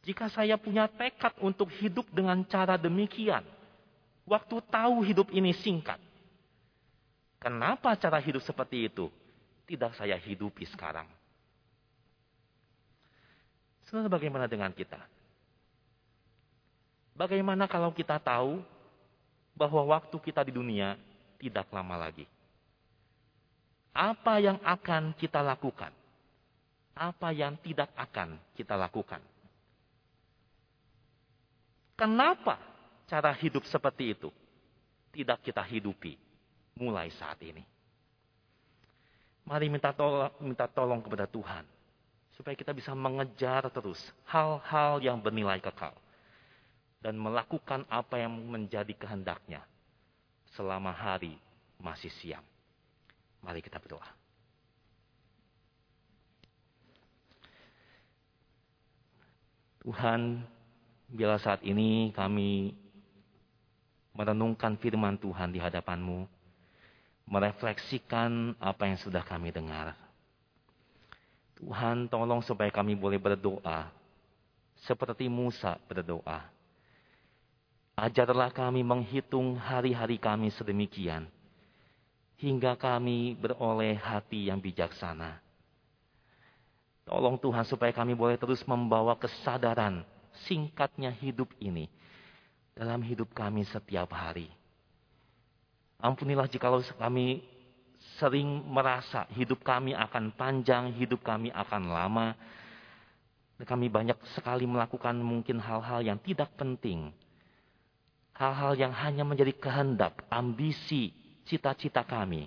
jika 0.06 0.30
saya 0.30 0.54
punya 0.54 0.86
tekad 0.86 1.34
untuk 1.42 1.66
hidup 1.82 2.06
dengan 2.14 2.38
cara 2.46 2.78
demikian, 2.78 3.42
waktu 4.22 4.56
tahu 4.70 5.02
hidup 5.02 5.34
ini 5.34 5.50
singkat, 5.50 5.98
kenapa 7.42 7.98
cara 7.98 8.22
hidup 8.22 8.38
seperti 8.46 8.86
itu 8.86 9.10
tidak 9.66 9.98
saya 9.98 10.14
hidupi 10.14 10.62
sekarang? 10.70 11.10
Saudara, 13.90 14.06
bagaimana 14.06 14.46
dengan 14.46 14.70
kita? 14.70 15.02
Bagaimana 17.18 17.66
kalau 17.66 17.90
kita 17.90 18.22
tahu 18.22 18.62
bahwa 19.58 19.98
waktu 19.98 20.14
kita 20.22 20.46
di 20.46 20.54
dunia 20.54 20.94
tidak 21.42 21.66
lama 21.74 21.98
lagi? 21.98 22.30
Apa 23.90 24.38
yang 24.38 24.62
akan 24.62 25.18
kita 25.18 25.42
lakukan? 25.42 25.99
Apa 27.00 27.32
yang 27.32 27.56
tidak 27.64 27.88
akan 27.96 28.36
kita 28.52 28.76
lakukan? 28.76 29.24
Kenapa 31.96 32.60
cara 33.08 33.32
hidup 33.32 33.64
seperti 33.64 34.12
itu 34.12 34.28
tidak 35.16 35.40
kita 35.40 35.64
hidupi 35.64 36.20
mulai 36.76 37.08
saat 37.16 37.40
ini? 37.40 37.64
Mari 39.48 39.72
minta 39.72 39.96
tolong, 39.96 40.28
minta 40.44 40.68
tolong 40.68 41.00
kepada 41.00 41.24
Tuhan 41.24 41.64
supaya 42.36 42.52
kita 42.52 42.76
bisa 42.76 42.92
mengejar 42.92 43.68
terus 43.72 44.00
hal-hal 44.28 45.00
yang 45.00 45.20
bernilai 45.20 45.60
kekal 45.60 45.96
dan 47.00 47.16
melakukan 47.16 47.88
apa 47.88 48.20
yang 48.20 48.32
menjadi 48.32 48.92
kehendaknya 48.92 49.64
selama 50.52 50.92
hari 50.92 51.36
masih 51.80 52.12
siang. 52.20 52.44
Mari 53.40 53.64
kita 53.64 53.80
berdoa. 53.80 54.19
Tuhan, 59.80 60.44
bila 61.08 61.40
saat 61.40 61.64
ini 61.64 62.12
kami 62.12 62.76
merenungkan 64.12 64.76
firman 64.76 65.16
Tuhan 65.16 65.52
di 65.52 65.58
hadapan-Mu, 65.60 66.28
merefleksikan 67.24 68.60
apa 68.60 68.90
yang 68.90 68.98
sudah 69.00 69.24
kami 69.24 69.48
dengar. 69.54 69.96
Tuhan, 71.56 72.08
tolong 72.08 72.40
supaya 72.44 72.68
kami 72.68 72.96
boleh 72.96 73.20
berdoa 73.20 74.00
seperti 74.84 75.28
Musa 75.28 75.76
berdoa. 75.88 76.48
Ajarlah 77.96 78.48
kami 78.48 78.80
menghitung 78.80 79.60
hari-hari 79.60 80.16
kami 80.16 80.48
sedemikian 80.56 81.28
hingga 82.40 82.72
kami 82.80 83.36
beroleh 83.36 84.00
hati 84.00 84.48
yang 84.48 84.56
bijaksana. 84.56 85.36
Tolong 87.10 87.42
Tuhan 87.42 87.66
supaya 87.66 87.90
kami 87.90 88.14
boleh 88.14 88.38
terus 88.38 88.62
membawa 88.62 89.18
kesadaran 89.18 90.06
singkatnya 90.46 91.10
hidup 91.10 91.50
ini 91.58 91.90
dalam 92.70 93.02
hidup 93.02 93.34
kami 93.34 93.66
setiap 93.66 94.14
hari. 94.14 94.46
Ampunilah 95.98 96.46
jikalau 96.46 96.78
kami 96.94 97.42
sering 98.22 98.46
merasa 98.62 99.26
hidup 99.34 99.58
kami 99.66 99.90
akan 99.90 100.30
panjang, 100.38 100.94
hidup 100.94 101.26
kami 101.26 101.50
akan 101.50 101.90
lama. 101.90 102.38
Kami 103.58 103.90
banyak 103.90 104.16
sekali 104.38 104.64
melakukan 104.64 105.18
mungkin 105.18 105.58
hal-hal 105.58 106.06
yang 106.06 106.16
tidak 106.22 106.54
penting. 106.54 107.10
Hal-hal 108.38 108.78
yang 108.78 108.94
hanya 108.94 109.26
menjadi 109.26 109.52
kehendak, 109.58 110.24
ambisi, 110.30 111.10
cita-cita 111.42 112.06
kami. 112.06 112.46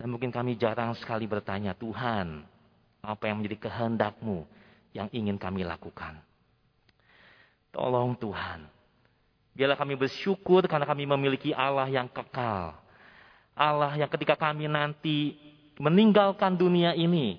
Dan 0.00 0.08
mungkin 0.10 0.32
kami 0.32 0.56
jarang 0.56 0.96
sekali 0.98 1.30
bertanya, 1.30 1.78
Tuhan, 1.78 2.55
apa 3.06 3.30
yang 3.30 3.38
menjadi 3.38 3.70
kehendakmu 3.70 4.42
yang 4.90 5.06
ingin 5.14 5.38
kami 5.38 5.62
lakukan. 5.62 6.18
Tolong 7.70 8.18
Tuhan, 8.18 8.66
biarlah 9.54 9.78
kami 9.78 9.94
bersyukur 9.94 10.66
karena 10.66 10.88
kami 10.88 11.06
memiliki 11.06 11.54
Allah 11.54 11.86
yang 11.86 12.10
kekal. 12.10 12.74
Allah 13.56 13.92
yang 13.94 14.10
ketika 14.10 14.34
kami 14.34 14.66
nanti 14.66 15.38
meninggalkan 15.78 16.56
dunia 16.56 16.96
ini, 16.96 17.38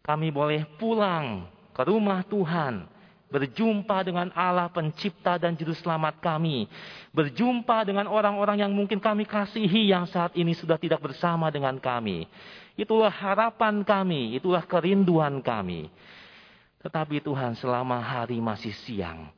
kami 0.00 0.32
boleh 0.32 0.64
pulang 0.78 1.44
ke 1.76 1.82
rumah 1.84 2.24
Tuhan 2.24 2.99
berjumpa 3.30 4.02
dengan 4.02 4.28
Allah 4.34 4.66
pencipta 4.68 5.38
dan 5.38 5.54
juru 5.54 5.72
selamat 5.72 6.18
kami, 6.18 6.66
berjumpa 7.14 7.86
dengan 7.86 8.10
orang-orang 8.10 8.66
yang 8.66 8.74
mungkin 8.74 8.98
kami 8.98 9.22
kasihi 9.22 9.94
yang 9.94 10.04
saat 10.10 10.34
ini 10.34 10.52
sudah 10.58 10.76
tidak 10.76 10.98
bersama 10.98 11.48
dengan 11.48 11.78
kami. 11.78 12.26
Itulah 12.74 13.10
harapan 13.10 13.86
kami, 13.86 14.34
itulah 14.34 14.66
kerinduan 14.66 15.38
kami. 15.40 15.88
Tetapi 16.82 17.22
Tuhan 17.22 17.54
selama 17.54 18.02
hari 18.02 18.42
masih 18.42 18.74
siang, 18.82 19.30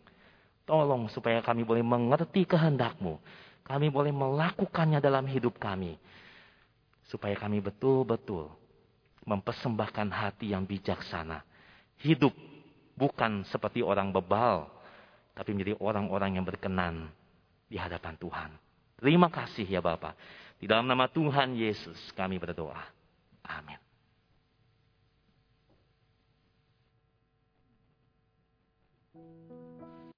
tolong 0.65 1.13
supaya 1.13 1.45
kami 1.45 1.63
boleh 1.63 1.85
mengerti 1.85 2.49
kehendakmu. 2.49 3.21
Kami 3.63 3.87
boleh 3.95 4.11
melakukannya 4.11 4.99
dalam 4.99 5.23
hidup 5.31 5.55
kami. 5.61 5.95
Supaya 7.07 7.39
kami 7.39 7.63
betul-betul 7.63 8.51
mempersembahkan 9.23 10.09
hati 10.11 10.51
yang 10.51 10.67
bijaksana. 10.67 11.47
Hidup 12.03 12.35
Bukan 13.03 13.43
seperti 13.51 13.83
orang 13.83 14.15
bebal, 14.15 14.71
tapi 15.35 15.51
menjadi 15.51 15.75
orang-orang 15.83 16.39
yang 16.39 16.47
berkenan 16.47 17.11
di 17.67 17.75
hadapan 17.75 18.15
Tuhan. 18.15 18.51
Terima 19.03 19.27
kasih 19.27 19.67
ya 19.67 19.83
Bapak. 19.83 20.15
Di 20.63 20.71
dalam 20.71 20.87
nama 20.87 21.11
Tuhan 21.11 21.59
Yesus 21.59 21.99
kami 22.15 22.39
berdoa. 22.39 22.79
Amin. 23.43 23.82